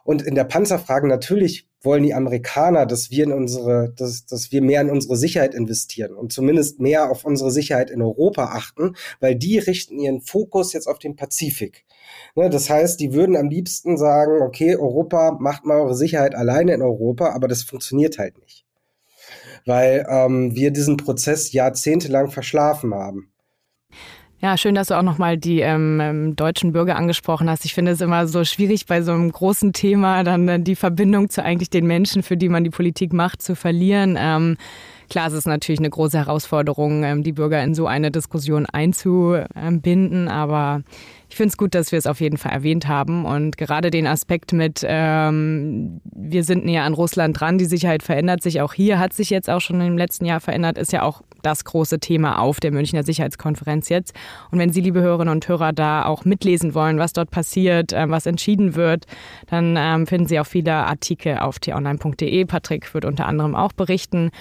und 0.03 0.21
in 0.21 0.35
der 0.35 0.43
Panzerfrage 0.43 1.07
natürlich 1.07 1.69
wollen 1.83 2.03
die 2.03 2.13
Amerikaner, 2.13 2.85
dass 2.85 3.11
wir 3.11 3.25
in 3.25 3.33
unsere, 3.33 3.93
dass, 3.95 4.25
dass 4.25 4.51
wir 4.51 4.61
mehr 4.61 4.81
in 4.81 4.89
unsere 4.89 5.17
Sicherheit 5.17 5.53
investieren 5.53 6.15
und 6.15 6.31
zumindest 6.31 6.79
mehr 6.79 7.09
auf 7.09 7.25
unsere 7.25 7.51
Sicherheit 7.51 7.89
in 7.89 8.01
Europa 8.01 8.45
achten, 8.45 8.95
weil 9.19 9.35
die 9.35 9.59
richten 9.59 9.99
ihren 9.99 10.21
Fokus 10.21 10.73
jetzt 10.73 10.87
auf 10.87 10.99
den 10.99 11.15
Pazifik. 11.15 11.85
Ne, 12.35 12.49
das 12.49 12.69
heißt, 12.69 12.99
die 12.99 13.13
würden 13.13 13.35
am 13.35 13.49
liebsten 13.49 13.97
sagen, 13.97 14.41
okay, 14.41 14.75
Europa 14.75 15.37
macht 15.39 15.65
mal 15.65 15.79
eure 15.79 15.95
Sicherheit 15.95 16.35
alleine 16.35 16.73
in 16.73 16.81
Europa, 16.81 17.31
aber 17.31 17.47
das 17.47 17.63
funktioniert 17.63 18.17
halt 18.17 18.39
nicht. 18.39 18.65
Weil 19.65 20.05
ähm, 20.09 20.55
wir 20.55 20.71
diesen 20.71 20.97
Prozess 20.97 21.51
jahrzehntelang 21.51 22.31
verschlafen 22.31 22.93
haben. 22.93 23.33
Ja, 24.43 24.57
schön, 24.57 24.75
dass 24.75 24.89
du 24.89 24.95
auch 24.95 25.03
nochmal 25.03 25.37
die 25.37 25.61
ähm, 25.61 26.01
ähm, 26.01 26.35
deutschen 26.35 26.73
Bürger 26.73 26.97
angesprochen 26.97 27.49
hast. 27.49 27.63
Ich 27.63 27.73
finde 27.73 27.93
es 27.93 28.01
immer 28.01 28.27
so 28.27 28.43
schwierig, 28.43 28.85
bei 28.85 29.01
so 29.01 29.13
einem 29.13 29.31
großen 29.31 29.71
Thema 29.71 30.25
dann 30.25 30.49
äh, 30.49 30.59
die 30.59 30.75
Verbindung 30.75 31.29
zu 31.29 31.41
eigentlich 31.41 31.69
den 31.69 31.87
Menschen, 31.87 32.23
für 32.23 32.35
die 32.35 32.49
man 32.49 32.65
die 32.65 32.69
Politik 32.69 33.13
macht, 33.13 33.41
zu 33.41 33.55
verlieren. 33.55 34.17
Ähm, 34.19 34.57
Klar, 35.13 35.27
es 35.27 35.33
ist 35.33 35.45
natürlich 35.45 35.77
eine 35.77 35.91
große 35.91 36.17
Herausforderung, 36.17 37.03
ähm, 37.03 37.21
die 37.21 37.33
Bürger 37.33 37.63
in 37.63 37.75
so 37.75 37.85
eine 37.85 38.09
Diskussion 38.09 38.65
einzubinden, 38.65 40.27
aber 40.27 40.81
ich 41.29 41.35
finde 41.35 41.49
es 41.49 41.57
gut, 41.57 41.75
dass 41.75 41.91
wir 41.91 41.99
es 41.99 42.07
auf 42.07 42.19
jeden 42.19 42.37
Fall 42.37 42.51
erwähnt 42.51 42.87
haben 42.87 43.23
und 43.23 43.55
gerade 43.55 43.91
den 43.91 44.07
Aspekt 44.07 44.53
mit, 44.53 44.83
ähm, 44.83 46.01
wir 46.03 46.43
sind 46.43 46.65
näher 46.65 46.81
an 46.81 46.95
Russland 46.95 47.39
dran, 47.39 47.59
die 47.59 47.65
Sicherheit 47.65 48.01
verändert 48.01 48.41
sich 48.41 48.59
auch 48.59 48.73
hier, 48.73 48.97
hat 48.97 49.13
sich 49.13 49.29
jetzt 49.29 49.51
auch 49.51 49.61
schon 49.61 49.79
im 49.81 49.99
letzten 49.99 50.25
Jahr 50.25 50.39
verändert, 50.39 50.79
ist 50.79 50.91
ja 50.91 51.03
auch 51.03 51.21
das 51.43 51.63
große 51.63 51.99
Thema 51.99 52.39
auf 52.39 52.59
der 52.59 52.71
Münchner 52.71 53.03
Sicherheitskonferenz 53.03 53.89
jetzt. 53.89 54.15
Und 54.49 54.57
wenn 54.57 54.71
Sie, 54.71 54.81
liebe 54.81 55.01
Hörerinnen 55.01 55.31
und 55.31 55.47
Hörer, 55.47 55.73
da 55.73 56.05
auch 56.05 56.25
mitlesen 56.25 56.73
wollen, 56.73 56.97
was 56.97 57.13
dort 57.13 57.29
passiert, 57.29 57.93
äh, 57.93 58.09
was 58.09 58.25
entschieden 58.25 58.73
wird, 58.73 59.05
dann 59.45 59.75
ähm, 59.77 60.07
finden 60.07 60.25
Sie 60.25 60.39
auch 60.39 60.47
viele 60.47 60.73
Artikel 60.73 61.37
auf 61.37 61.59
t-online.de. 61.59 62.45
Patrick 62.45 62.91
wird 62.95 63.05
unter 63.05 63.27
anderem 63.27 63.53
auch 63.53 63.73
berichten. 63.73 64.31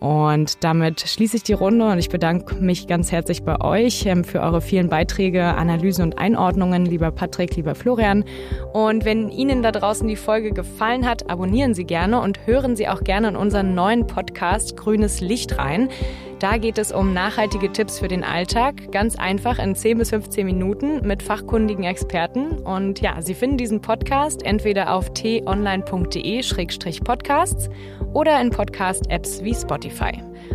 Und 0.00 0.64
damit 0.64 1.02
schließe 1.02 1.36
ich 1.36 1.42
die 1.42 1.52
Runde 1.52 1.86
und 1.86 1.98
ich 1.98 2.08
bedanke 2.08 2.54
mich 2.56 2.86
ganz 2.86 3.12
herzlich 3.12 3.42
bei 3.42 3.60
euch 3.60 4.06
ähm, 4.06 4.24
für 4.24 4.40
eure 4.40 4.62
vielen 4.62 4.88
Beiträge, 4.88 5.44
Analysen 5.44 6.04
und 6.04 6.18
Einordnungen, 6.18 6.86
lieber 6.86 7.10
Patrick, 7.10 7.54
lieber 7.56 7.74
Florian. 7.74 8.24
Und 8.72 9.04
wenn 9.04 9.28
Ihnen 9.28 9.62
da 9.62 9.72
draußen 9.72 10.08
die 10.08 10.16
Folge 10.16 10.52
gefallen 10.52 11.06
hat, 11.06 11.28
abonnieren 11.28 11.74
Sie 11.74 11.84
gerne 11.84 12.20
und 12.22 12.46
hören 12.46 12.76
Sie 12.76 12.88
auch 12.88 13.04
gerne 13.04 13.28
in 13.28 13.36
unseren 13.36 13.74
neuen 13.74 14.06
Podcast 14.06 14.74
Grünes 14.74 15.20
Licht 15.20 15.58
rein. 15.58 15.90
Da 16.40 16.56
geht 16.56 16.78
es 16.78 16.90
um 16.90 17.12
nachhaltige 17.12 17.70
Tipps 17.70 17.98
für 17.98 18.08
den 18.08 18.24
Alltag, 18.24 18.90
ganz 18.92 19.16
einfach 19.16 19.58
in 19.58 19.74
10 19.74 19.98
bis 19.98 20.08
15 20.08 20.46
Minuten 20.46 21.06
mit 21.06 21.22
fachkundigen 21.22 21.84
Experten. 21.84 22.60
Und 22.60 23.02
ja, 23.02 23.20
Sie 23.20 23.34
finden 23.34 23.58
diesen 23.58 23.82
Podcast 23.82 24.42
entweder 24.42 24.94
auf 24.94 25.12
t-online.de-podcasts 25.12 27.68
oder 28.14 28.40
in 28.40 28.48
Podcast-Apps 28.48 29.44
wie 29.44 29.54
Spotify. 29.54 30.12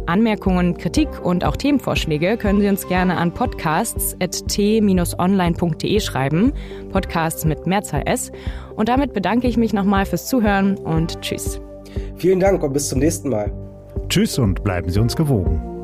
Anmerkungen, 0.07 0.75
Kritik 0.75 1.23
und 1.23 1.45
auch 1.45 1.55
Themenvorschläge 1.55 2.37
können 2.37 2.61
Sie 2.61 2.67
uns 2.67 2.87
gerne 2.87 3.17
an 3.17 3.31
podcasts.t-online.de 3.31 5.99
schreiben. 5.99 6.51
Podcasts 6.91 7.45
mit 7.45 7.67
Mehrzahl 7.67 8.01
S. 8.07 8.31
Und 8.75 8.89
damit 8.89 9.13
bedanke 9.13 9.47
ich 9.47 9.55
mich 9.55 9.71
nochmal 9.71 10.07
fürs 10.07 10.25
Zuhören 10.25 10.77
und 10.77 11.21
tschüss. 11.21 11.61
Vielen 12.15 12.39
Dank 12.39 12.63
und 12.63 12.73
bis 12.73 12.89
zum 12.89 12.97
nächsten 12.97 13.29
Mal. 13.29 13.51
Tschüss 14.09 14.39
und 14.39 14.63
bleiben 14.63 14.89
Sie 14.89 14.99
uns 14.99 15.15
gewogen. 15.15 15.74